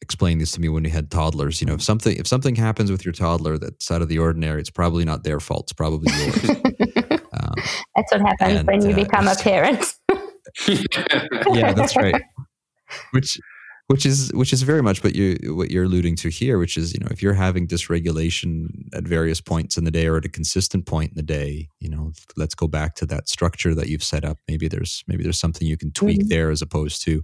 [0.00, 1.60] explaining this to me when we had toddlers.
[1.60, 4.60] You know, if something if something happens with your toddler that's out of the ordinary,
[4.60, 5.64] it's probably not their fault.
[5.64, 6.50] It's probably yours.
[7.32, 7.54] um,
[7.96, 9.94] that's what happens and, when you uh, become a parent.
[10.68, 12.22] yeah, that's right
[13.10, 13.38] which
[13.88, 16.94] which is which is very much what you what you're alluding to here which is
[16.94, 20.28] you know if you're having dysregulation at various points in the day or at a
[20.28, 24.02] consistent point in the day you know let's go back to that structure that you've
[24.02, 24.38] set up.
[24.48, 26.28] Maybe there's maybe there's something you can tweak mm-hmm.
[26.28, 27.22] there as opposed to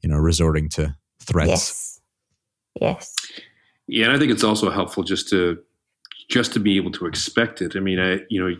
[0.00, 1.48] you know resorting to threats.
[1.48, 2.00] Yes.
[2.80, 3.14] Yes.
[3.88, 5.58] Yeah and i think it's also helpful just to
[6.28, 7.76] just to be able to expect it.
[7.76, 8.56] I mean i you know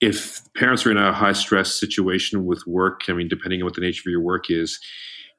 [0.00, 3.74] if parents are in a high stress situation with work i mean depending on what
[3.74, 4.78] the nature of your work is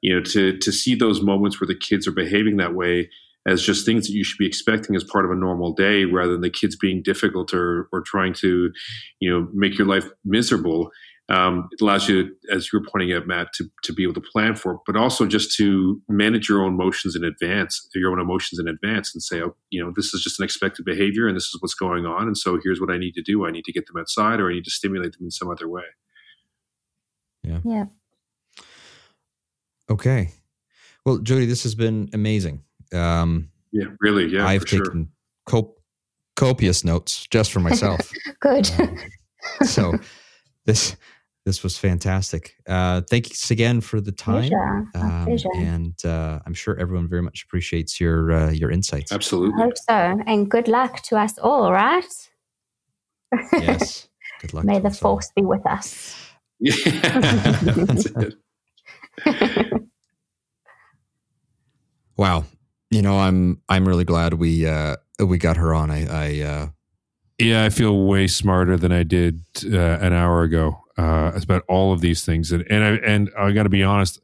[0.00, 3.08] you know to to see those moments where the kids are behaving that way
[3.46, 6.32] as just things that you should be expecting as part of a normal day rather
[6.32, 8.70] than the kids being difficult or or trying to
[9.20, 10.90] you know make your life miserable
[11.28, 14.20] um, it allows you as you were pointing out matt to, to be able to
[14.20, 18.20] plan for it but also just to manage your own emotions in advance your own
[18.20, 21.36] emotions in advance and say oh, you know this is just an expected behavior and
[21.36, 23.46] this is what's going on and so here's what i need to do.
[23.46, 25.68] I need to get them outside or i need to stimulate them in some other
[25.68, 25.82] way.
[27.42, 27.60] Yeah.
[27.64, 27.84] Yeah
[29.90, 30.32] Okay.
[31.04, 32.62] Well, Jodi, this has been amazing.
[32.92, 34.26] Um, yeah, really.
[34.26, 35.08] Yeah, I've taken
[35.48, 35.62] sure.
[35.62, 35.76] cop-
[36.34, 38.12] copious notes just for myself.
[38.40, 38.70] Good.
[38.78, 38.98] Um,
[39.64, 39.94] so
[40.64, 40.96] this
[41.44, 42.56] this was fantastic.
[42.68, 44.48] Uh, thanks again for the time.
[44.48, 44.86] Pleasure.
[44.96, 45.48] Um, pleasure.
[45.54, 49.12] And uh, I'm sure everyone very much appreciates your uh, your insights.
[49.12, 49.62] Absolutely.
[49.62, 50.22] I hope so.
[50.26, 52.04] And good luck to us all, right?
[53.52, 54.08] yes.
[54.42, 54.64] Good luck.
[54.64, 55.42] May the force all.
[55.42, 56.14] be with us.
[59.24, 59.62] Yeah.
[62.16, 62.44] Wow.
[62.90, 65.90] You know, I'm I'm really glad we uh we got her on.
[65.90, 66.68] I I uh
[67.38, 71.92] Yeah, I feel way smarter than I did uh, an hour ago uh, about all
[71.92, 74.20] of these things, and and I and I got to be honest,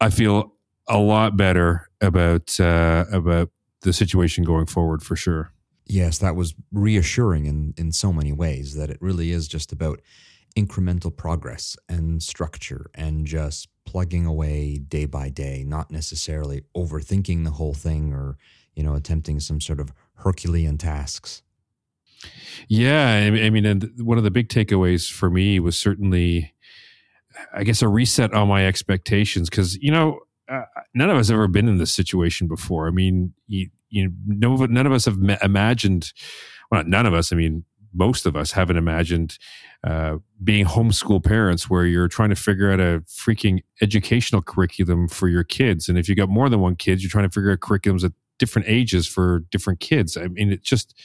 [0.00, 0.54] I feel
[0.88, 3.50] a lot better about uh, about
[3.82, 5.52] the situation going forward for sure.
[5.86, 10.00] Yes, that was reassuring in in so many ways that it really is just about
[10.56, 17.52] incremental progress and structure and just plugging away day by day, not necessarily overthinking the
[17.52, 18.36] whole thing or
[18.74, 21.42] you know attempting some sort of Herculean tasks.
[22.68, 26.54] Yeah, I mean, and one of the big takeaways for me was certainly,
[27.52, 30.62] I guess, a reset on my expectations because you know uh,
[30.94, 32.86] none of us have ever been in this situation before.
[32.86, 36.12] I mean, you, you know, none of us have imagined.
[36.70, 37.32] Well, none of us.
[37.32, 39.38] I mean, most of us haven't imagined
[39.84, 45.28] uh, being homeschool parents where you're trying to figure out a freaking educational curriculum for
[45.28, 47.60] your kids, and if you've got more than one kid, you're trying to figure out
[47.60, 50.16] curriculums at different ages for different kids.
[50.16, 51.00] I mean, it just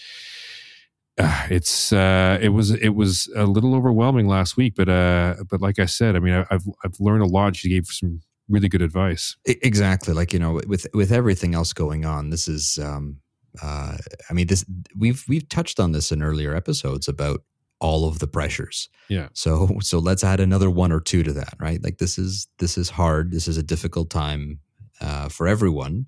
[1.17, 5.61] uh, it's uh, it was it was a little overwhelming last week, but uh, but
[5.61, 7.55] like I said, I mean, I, have I've learned a lot.
[7.55, 9.35] She gave some really good advice.
[9.45, 12.79] Exactly, like you know, with with everything else going on, this is.
[12.81, 13.17] Um,
[13.61, 13.97] uh,
[14.29, 17.43] I mean, this we've we've touched on this in earlier episodes about
[17.79, 18.89] all of the pressures.
[19.09, 19.29] Yeah.
[19.33, 21.83] So so let's add another one or two to that, right?
[21.83, 23.31] Like this is this is hard.
[23.31, 24.59] This is a difficult time
[25.01, 26.07] uh, for everyone.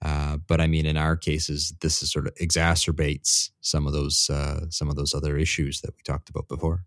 [0.00, 4.28] Uh, but I mean, in our cases, this is sort of exacerbates some of those
[4.30, 6.84] uh, some of those other issues that we talked about before.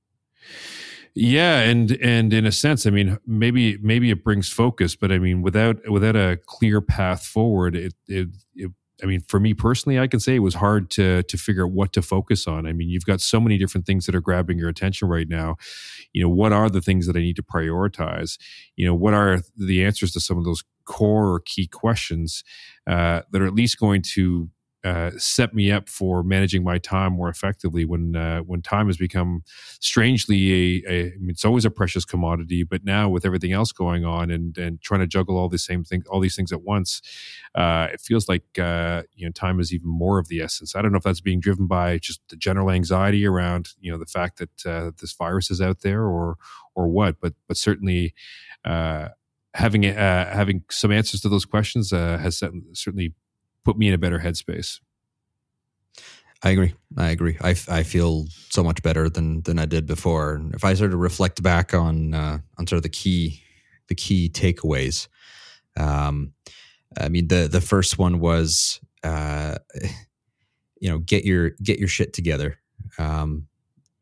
[1.14, 5.20] Yeah, and and in a sense, I mean, maybe maybe it brings focus, but I
[5.20, 8.72] mean, without without a clear path forward, it it, it
[9.04, 11.72] I mean, for me personally, I can say it was hard to to figure out
[11.72, 12.66] what to focus on.
[12.66, 15.58] I mean, you've got so many different things that are grabbing your attention right now.
[16.14, 18.38] You know, what are the things that I need to prioritize?
[18.76, 22.44] You know, what are the answers to some of those core or key questions
[22.88, 24.50] uh, that are at least going to
[24.86, 28.98] uh, set me up for managing my time more effectively when uh, when time has
[28.98, 29.44] become
[29.80, 33.72] strangely a, a I mean, it's always a precious commodity but now with everything else
[33.72, 36.62] going on and and trying to juggle all the same things all these things at
[36.62, 37.02] once
[37.56, 40.76] uh, it feels like uh, you know time is even more of the essence.
[40.76, 43.98] I don't know if that's being driven by just the general anxiety around you know
[43.98, 46.38] the fact that uh, this virus is out there or
[46.76, 48.14] or what but but certainly
[49.56, 53.14] having uh, having some answers to those questions uh, has certainly
[53.66, 54.80] put me in a better headspace.
[56.44, 56.76] I agree.
[56.96, 57.38] I agree.
[57.42, 60.42] I, I feel so much better than than I did before.
[60.54, 63.42] If I sort of reflect back on uh, on sort of the key
[63.88, 65.08] the key takeaways,
[65.76, 66.34] um,
[67.00, 69.56] I mean the the first one was uh,
[70.80, 72.60] you know get your get your shit together,
[73.00, 73.48] um,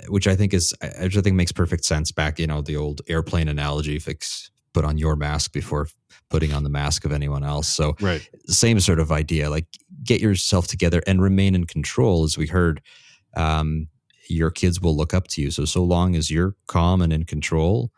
[0.09, 2.11] which I think is I just think makes perfect sense.
[2.11, 5.87] Back you know the old airplane analogy: fix put on your mask before
[6.29, 7.67] putting on the mask of anyone else.
[7.67, 8.27] So, right.
[8.47, 9.49] same sort of idea.
[9.49, 9.67] Like,
[10.03, 12.23] get yourself together and remain in control.
[12.23, 12.81] As we heard,
[13.35, 13.87] um,
[14.27, 15.51] your kids will look up to you.
[15.51, 17.91] So, so long as you're calm and in control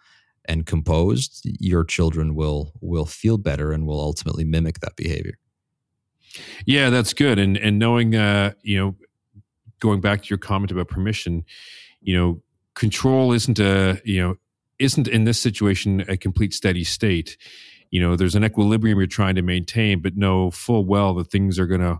[0.45, 5.37] and composed, your children will will feel better and will ultimately mimic that behavior.
[6.65, 7.39] Yeah, that's good.
[7.39, 8.95] And and knowing, uh, you know,
[9.79, 11.45] going back to your comment about permission,
[12.01, 12.41] you know,
[12.73, 14.35] control isn't a you know
[14.79, 17.37] isn't in this situation a complete steady state.
[17.91, 21.57] You know, there's an equilibrium you're trying to maintain, but know full well that things
[21.59, 21.99] are going to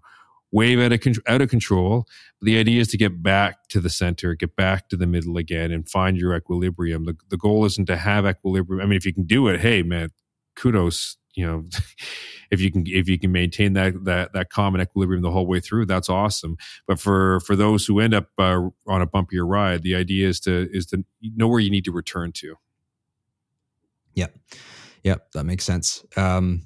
[0.51, 2.07] wave out of, out of control.
[2.41, 5.71] The idea is to get back to the center, get back to the middle again,
[5.71, 7.05] and find your equilibrium.
[7.05, 8.81] The, the goal isn't to have equilibrium.
[8.81, 10.09] I mean, if you can do it, hey, man,
[10.55, 11.17] kudos.
[11.35, 11.63] You know,
[12.51, 15.59] if you can if you can maintain that that that common equilibrium the whole way
[15.59, 16.55] through, that's awesome.
[16.87, 20.39] But for for those who end up uh, on a bumpier ride, the idea is
[20.41, 22.55] to is to know where you need to return to.
[24.15, 24.27] Yeah.
[25.03, 26.03] Yeah, that makes sense.
[26.17, 26.65] Um,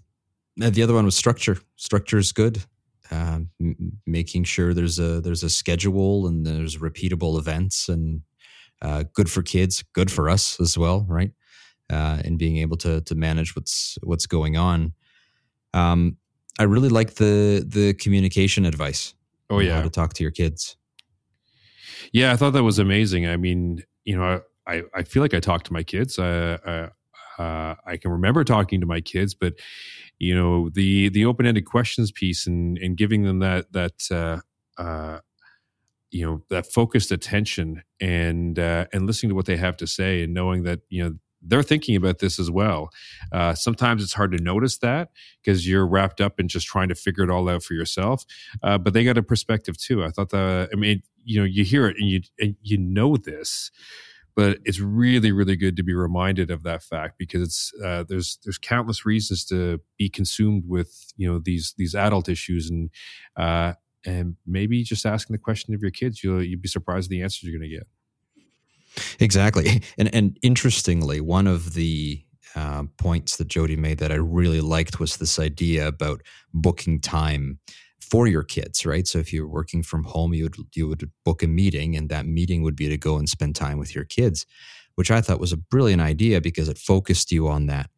[0.56, 1.58] the other one was structure.
[1.76, 2.64] Structure is good.
[3.12, 8.22] Um, m- making sure there's a there's a schedule and there's repeatable events and
[8.82, 11.32] uh, good for kids, good for us as well, right?
[11.90, 14.94] Uh, and being able to to manage what's what's going on.
[15.74, 16.18] Um,
[16.60, 19.16] I really like the the communication advice.
[19.50, 20.78] Oh yeah, how to talk to your kids.
[22.14, 23.28] Yeah, I thought that was amazing.
[23.28, 26.20] I mean, you know, I I feel like I talk to my kids.
[26.20, 26.90] I,
[27.40, 29.54] uh, I can remember talking to my kids, but
[30.20, 34.82] you know the the open ended questions piece and and giving them that that uh,
[34.82, 35.20] uh,
[36.12, 40.24] you know that focused attention and uh, and listening to what they have to say
[40.24, 42.90] and knowing that you know they're thinking about this as well.
[43.32, 45.10] Uh, sometimes it's hard to notice that
[45.42, 48.26] because you're wrapped up in just trying to figure it all out for yourself.
[48.62, 50.04] Uh, but they got a perspective too.
[50.04, 53.16] I thought that I mean, you know, you hear it and you and you know
[53.16, 53.72] this,
[54.40, 58.40] but it's really really good to be reminded of that fact because it's uh, there's
[58.46, 62.90] there's countless reasons to be consumed with you know these these adult issues and
[63.36, 63.74] uh,
[64.06, 67.22] and maybe just asking the question of your kids, you'll you'd be surprised at the
[67.22, 67.88] answers you're going to get.
[69.20, 72.24] Exactly, and and interestingly, one of the
[72.56, 76.22] uh, points that Jodi made that I really liked was this idea about
[76.54, 77.60] booking time
[78.10, 79.08] for your kids, right?
[79.08, 82.26] So if you're working from home, you would you would book a meeting, and that
[82.26, 84.46] meeting would be to go and spend time with your kids,
[84.96, 87.90] which I thought was a brilliant idea because it focused you on that.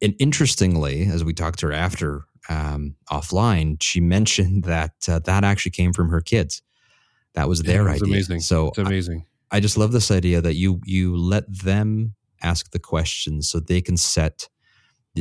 [0.00, 5.44] And interestingly, as we talked to her after um, offline, she mentioned that uh, that
[5.44, 6.62] actually came from her kids.
[7.34, 8.14] That was their yeah, idea.
[8.14, 8.40] Amazing.
[8.40, 9.24] So it's amazing.
[9.50, 13.60] I, I just love this idea that you you let them ask the questions so
[13.60, 14.48] they can set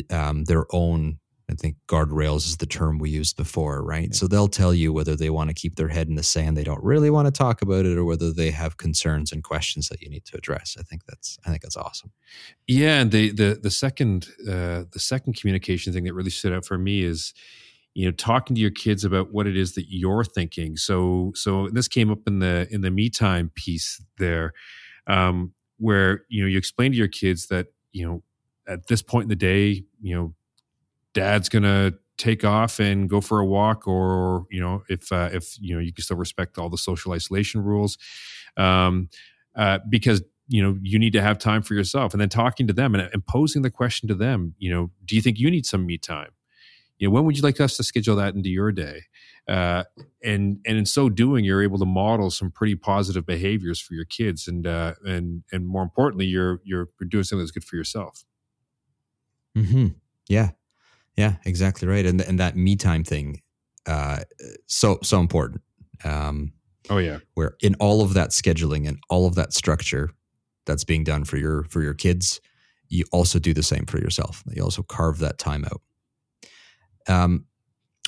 [0.09, 1.19] um, their own
[1.51, 4.09] I think guardrails is the term we used before, right?
[4.09, 4.13] Yeah.
[4.13, 6.63] So they'll tell you whether they want to keep their head in the sand, they
[6.63, 10.01] don't really want to talk about it, or whether they have concerns and questions that
[10.01, 10.77] you need to address.
[10.79, 12.11] I think that's I think that's awesome.
[12.67, 16.65] Yeah, and the the the second uh, the second communication thing that really stood out
[16.65, 17.33] for me is
[17.93, 20.77] you know talking to your kids about what it is that you're thinking.
[20.77, 24.53] So so this came up in the in the me time piece there,
[25.07, 28.23] um, where you know you explain to your kids that you know
[28.67, 30.33] at this point in the day, you know
[31.13, 35.55] dad's gonna take off and go for a walk or you know if uh, if
[35.59, 37.97] you know you can still respect all the social isolation rules.
[38.57, 39.09] Um,
[39.55, 42.13] uh, because you know you need to have time for yourself.
[42.13, 45.15] And then talking to them and, and posing the question to them you know do
[45.15, 46.31] you think you need some me time?
[46.97, 49.03] You know when would you like us to schedule that into your day?
[49.47, 49.85] Uh,
[50.23, 54.05] and and in so doing you're able to model some pretty positive behaviors for your
[54.05, 58.23] kids and uh, and and more importantly you're you're, doing something that's good for yourself.
[59.57, 59.87] Mm-hmm.
[60.29, 60.51] yeah
[61.17, 62.05] yeah, exactly right.
[62.05, 63.41] And and that me time thing,
[63.85, 64.19] uh,
[64.67, 65.61] so so important.
[66.03, 66.53] Um,
[66.89, 70.11] oh yeah, where in all of that scheduling and all of that structure
[70.65, 72.39] that's being done for your for your kids,
[72.89, 74.43] you also do the same for yourself.
[74.53, 75.81] You also carve that time out.
[77.07, 77.45] Um,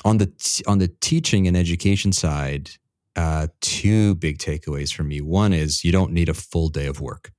[0.04, 2.70] on the t- on the teaching and education side,
[3.16, 5.20] uh, two big takeaways for me.
[5.20, 7.32] One is you don't need a full day of work.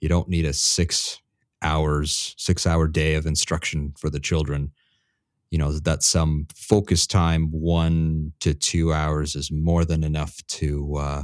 [0.00, 1.18] You don't need a six
[1.62, 4.72] hours, six hour day of instruction for the children
[5.50, 10.96] you know that some focus time one to two hours is more than enough to
[10.96, 11.22] uh,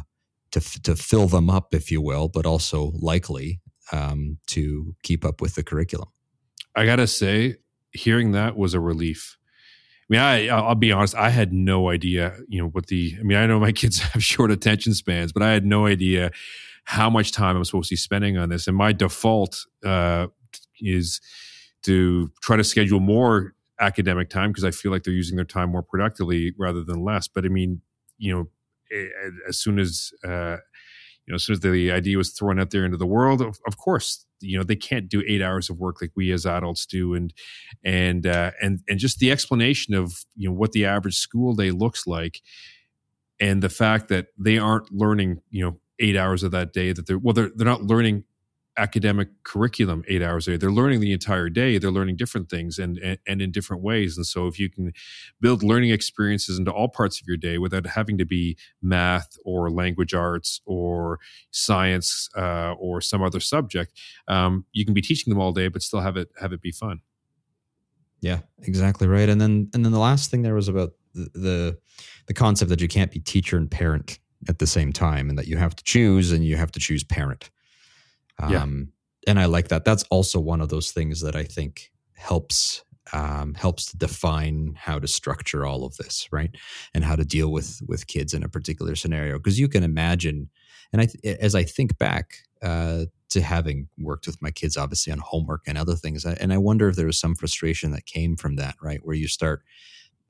[0.53, 3.61] to to fill them up, if you will, but also likely
[3.93, 6.09] um, to keep up with the curriculum.
[6.75, 7.57] I gotta say,
[7.93, 9.37] hearing that was a relief.
[10.03, 13.17] I mean, I I'll be honest, I had no idea, you know, what the.
[13.19, 16.31] I mean, I know my kids have short attention spans, but I had no idea
[16.85, 18.67] how much time I'm supposed to be spending on this.
[18.67, 20.29] And my default uh,
[20.81, 21.21] is
[21.83, 25.71] to try to schedule more academic time because I feel like they're using their time
[25.71, 27.29] more productively rather than less.
[27.29, 27.81] But I mean,
[28.19, 28.49] you know,
[29.49, 30.59] as soon as uh,
[31.27, 33.59] you know, as soon as the idea was thrown out there into the world, of,
[33.67, 36.85] of, course, you know, they can't do eight hours of work like we as adults
[36.85, 37.33] do, and
[37.83, 41.71] and uh, and and just the explanation of you know what the average school day
[41.71, 42.43] looks like,
[43.41, 47.07] and the fact that they aren't learning, you know, eight hours of that day that
[47.07, 48.25] they're well, they're they're not learning
[48.77, 50.57] academic curriculum eight hours a day.
[50.57, 51.79] They're learning the entire day.
[51.79, 54.17] They're learning different things and, and, and in different ways.
[54.17, 54.93] And so if you can
[55.41, 59.71] build learning experiences into all parts of your day without having to be math or
[59.71, 61.21] language arts or
[61.51, 63.99] science uh, or some other subject,
[64.29, 66.73] um, you can be teaching them all day, but still have it have it be
[66.73, 67.01] fun.
[68.21, 69.29] Yeah, exactly right.
[69.29, 71.79] And then and then the last thing there was about the, the
[72.27, 74.19] the concept that you can't be teacher and parent
[74.49, 77.05] at the same time and that you have to choose and you have to choose
[77.05, 77.51] parent
[78.39, 78.67] um, yeah.
[79.27, 79.85] And I like that.
[79.85, 84.99] That's also one of those things that I think helps um, helps to define how
[84.99, 86.51] to structure all of this, right?
[86.95, 89.39] And how to deal with with kids in a particular scenario.
[89.39, 90.51] Because you can imagine,
[90.93, 91.09] and I,
[91.41, 95.77] as I think back uh, to having worked with my kids, obviously on homework and
[95.77, 99.01] other things, and I wonder if there was some frustration that came from that, right?
[99.05, 99.63] Where you start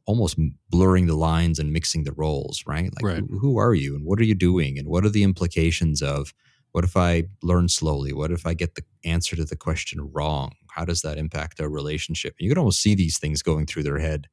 [0.06, 0.38] almost
[0.68, 2.92] blurring the lines and mixing the roles, right?
[2.94, 3.24] Like, right.
[3.30, 6.34] Who, who, are you, and what are you doing, and what are the implications of
[6.74, 8.12] what if I learn slowly?
[8.12, 10.54] What if I get the answer to the question wrong?
[10.70, 12.34] How does that impact our relationship?
[12.36, 14.26] And You can almost see these things going through their head.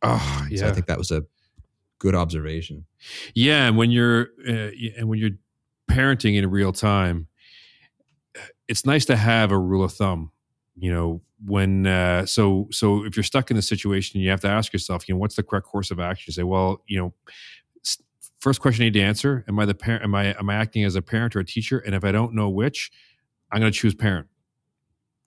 [0.00, 0.60] Oh, yeah.
[0.60, 1.24] So I think that was a
[1.98, 2.86] good observation.
[3.34, 5.36] Yeah, and when you're uh, and when you're
[5.90, 7.26] parenting in real time,
[8.68, 10.32] it's nice to have a rule of thumb.
[10.76, 14.48] You know, when uh, so so if you're stuck in a situation, you have to
[14.48, 16.24] ask yourself, you know, what's the correct course of action?
[16.28, 17.12] You say, well, you know,
[18.46, 20.04] first question I need to answer: Am I the parent?
[20.04, 21.80] Am I am I acting as a parent or a teacher?
[21.80, 22.92] And if I don't know which,
[23.50, 24.28] I'm going to choose parent.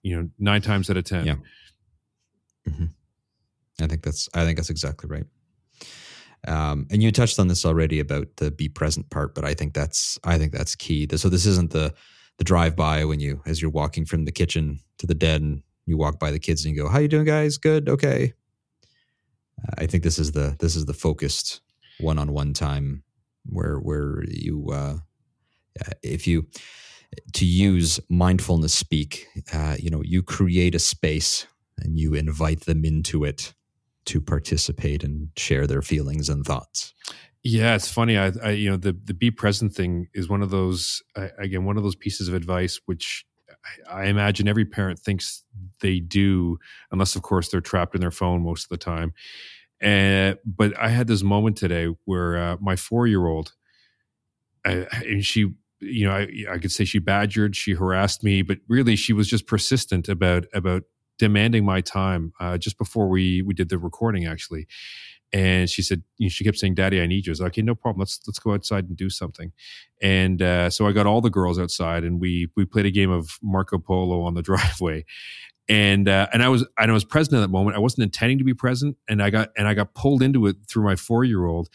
[0.02, 1.26] You know, nine times out of ten.
[1.26, 1.34] Yeah.
[2.66, 2.86] Mm-hmm.
[3.82, 5.26] I think that's I think that's exactly right.
[6.48, 9.74] Um, and you touched on this already about the be present part, but I think
[9.74, 11.06] that's I think that's key.
[11.14, 11.92] So this isn't the
[12.38, 15.98] the drive by when you as you're walking from the kitchen to the den, you
[15.98, 17.58] walk by the kids and you go, "How you doing, guys?
[17.58, 18.32] Good, okay."
[19.62, 21.60] Uh, I think this is the this is the focused
[21.98, 23.02] one-on-one time
[23.46, 24.96] where where you uh,
[26.02, 26.46] if you
[27.32, 31.46] to use mindfulness speak uh, you know you create a space
[31.78, 33.54] and you invite them into it
[34.04, 36.94] to participate and share their feelings and thoughts
[37.42, 40.50] yeah it's funny i, I you know the the be present thing is one of
[40.50, 41.02] those
[41.38, 43.24] again one of those pieces of advice which
[43.90, 45.44] I imagine every parent thinks
[45.80, 46.58] they do,
[46.90, 49.12] unless of course they're trapped in their phone most of the time.
[49.80, 53.52] And but I had this moment today where uh, my four year old,
[54.64, 58.58] uh, and she, you know, I, I could say she badgered, she harassed me, but
[58.68, 60.82] really she was just persistent about about
[61.18, 62.32] demanding my time.
[62.40, 64.66] Uh, just before we we did the recording, actually,
[65.32, 67.30] and she said you know, she kept saying daddy i need you.
[67.30, 68.00] I was like okay no problem.
[68.00, 69.52] Let's let's go outside and do something.
[70.02, 73.10] And uh, so i got all the girls outside and we we played a game
[73.10, 75.04] of marco polo on the driveway
[75.70, 78.36] and uh, and i was and i was present at that moment i wasn't intending
[78.36, 81.24] to be present and i got and i got pulled into it through my four
[81.24, 81.70] year old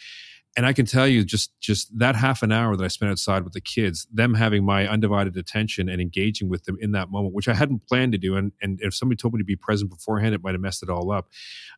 [0.56, 3.44] and I can tell you just just that half an hour that I spent outside
[3.44, 7.34] with the kids, them having my undivided attention and engaging with them in that moment,
[7.34, 9.90] which I hadn't planned to do, and and if somebody told me to be present
[9.90, 11.28] beforehand, it might have messed it all up.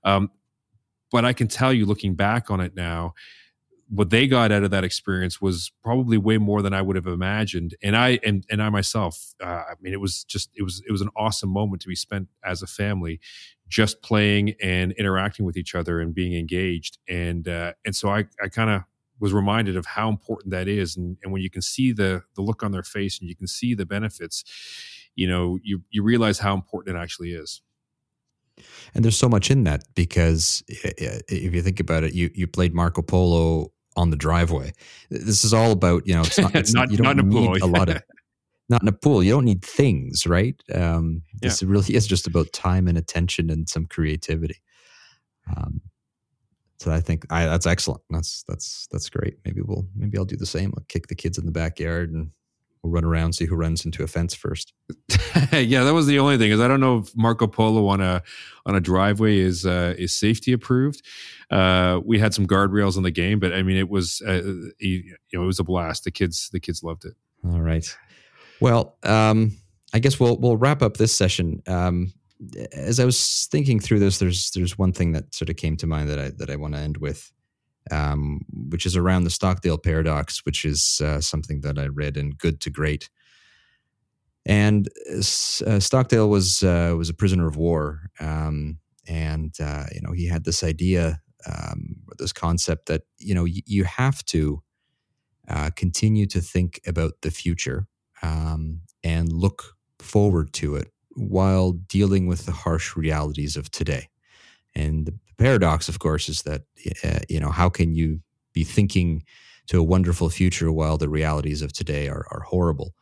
[0.05, 0.31] Um,
[1.11, 3.15] but I can tell you, looking back on it now,
[3.91, 7.07] what they got out of that experience was probably way more than I would have
[7.07, 7.75] imagined.
[7.83, 10.93] And I and and I myself, uh, I mean, it was just it was it
[10.93, 13.21] was an awesome moment to be spent as a family,
[13.69, 16.99] just playing and interacting with each other and being engaged.
[17.09, 18.83] And uh, and so I I kind of
[19.21, 20.97] was reminded of how important that is.
[20.97, 23.47] And and when you can see the the look on their face and you can
[23.47, 24.45] see the benefits,
[25.15, 27.63] you know, you you realize how important it actually is.
[28.95, 32.75] And there's so much in that because if you think about it, you you played
[32.75, 34.73] Marco Polo on the driveway.
[35.11, 37.59] This is all about you know it's not, it's not, you don't not need a,
[37.59, 37.69] pool.
[37.69, 38.03] a lot of
[38.69, 39.23] not in a pool.
[39.23, 40.55] You don't need things, right?
[40.75, 41.69] Um, this yeah.
[41.71, 44.63] really is just about time and attention and some creativity.
[45.49, 45.81] Um,
[46.79, 48.03] so I think I, that's excellent.
[48.11, 49.39] That's that's that's great.
[49.45, 50.73] Maybe we'll maybe I'll do the same.
[50.77, 52.31] I'll kick the kids in the backyard and
[52.89, 54.73] we'll run around see who runs into a fence first.
[55.53, 58.23] yeah, that was the only thing is I don't know if Marco Polo on a
[58.67, 61.03] on a driveway is uh, is safety approved.
[61.51, 64.43] Uh, we had some guardrails in the game, but I mean it was uh,
[64.79, 66.05] you know it was a blast.
[66.05, 67.15] The kids the kids loved it.
[67.45, 67.97] All right.
[68.61, 69.57] Well, um,
[69.93, 71.63] I guess we'll we'll wrap up this session.
[71.67, 72.13] Um,
[72.73, 75.87] as I was thinking through this, there's there's one thing that sort of came to
[75.87, 77.31] mind that I that I want to end with
[77.91, 82.31] um, which is around the Stockdale paradox, which is uh, something that I read in
[82.31, 83.11] Good to Great.
[84.47, 90.13] And uh, Stockdale was uh, was a prisoner of war, um, and uh, you know
[90.13, 94.63] he had this idea, um, this concept that you know y- you have to
[95.49, 97.87] uh, continue to think about the future
[98.23, 104.09] um, and look forward to it while dealing with the harsh realities of today.
[104.75, 106.63] And paradox, of course, is that
[107.05, 108.21] uh, you know how can you
[108.53, 109.23] be thinking
[109.67, 112.95] to a wonderful future while the realities of today are, are horrible?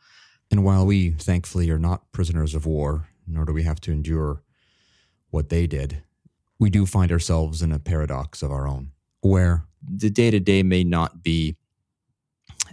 [0.51, 4.43] And while we thankfully are not prisoners of war, nor do we have to endure
[5.29, 6.03] what they did,
[6.59, 10.63] we do find ourselves in a paradox of our own, where the day to day
[10.63, 11.55] may not be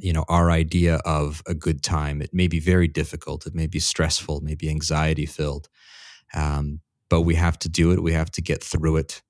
[0.00, 2.22] you know our idea of a good time.
[2.22, 3.46] It may be very difficult.
[3.46, 4.38] It may be stressful.
[4.38, 5.68] It may be anxiety filled
[6.34, 8.02] um, but we have to do it.
[8.02, 9.22] We have to get through it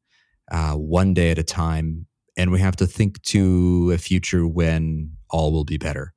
[0.50, 2.06] uh, one day at a time.
[2.36, 6.12] And we have to think to a future when all will be better.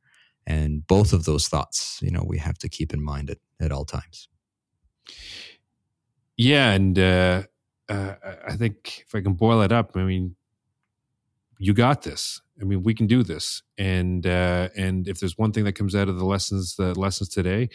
[0.47, 3.71] And both of those thoughts, you know, we have to keep in mind at, at
[3.71, 4.29] all times.
[6.37, 6.71] Yeah.
[6.71, 7.43] And uh,
[7.89, 8.13] uh,
[8.47, 10.35] I think if I can boil it up, I mean,
[11.59, 12.41] you got this.
[12.61, 13.61] I mean, we can do this.
[13.77, 17.29] And uh, and if there's one thing that comes out of the lessons, the lessons
[17.29, 17.69] today,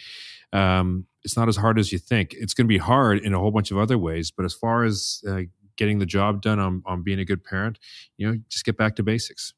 [0.51, 2.33] um, it's not as hard as you think.
[2.33, 4.31] It's going to be hard in a whole bunch of other ways.
[4.31, 5.41] But as far as uh,
[5.77, 7.79] getting the job done on, on being a good parent,
[8.17, 9.53] you know, just get back to basics.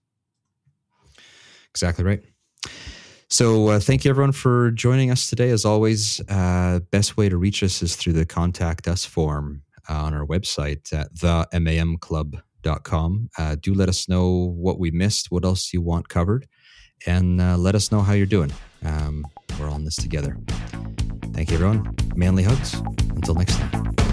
[1.70, 2.22] Exactly right.
[3.30, 5.50] So, uh, thank you everyone for joining us today.
[5.50, 9.96] As always, uh, best way to reach us is through the contact us form uh,
[9.96, 13.30] on our website at themamclub.com.
[13.38, 16.48] Uh, do let us know what we missed, what else you want covered,
[17.08, 18.54] and uh, let us know how you're doing.
[18.84, 19.26] Um,
[19.60, 20.38] we're all in this together.
[21.34, 21.96] Thank you, everyone.
[22.16, 22.76] Manly hugs.
[23.16, 24.05] Until next time.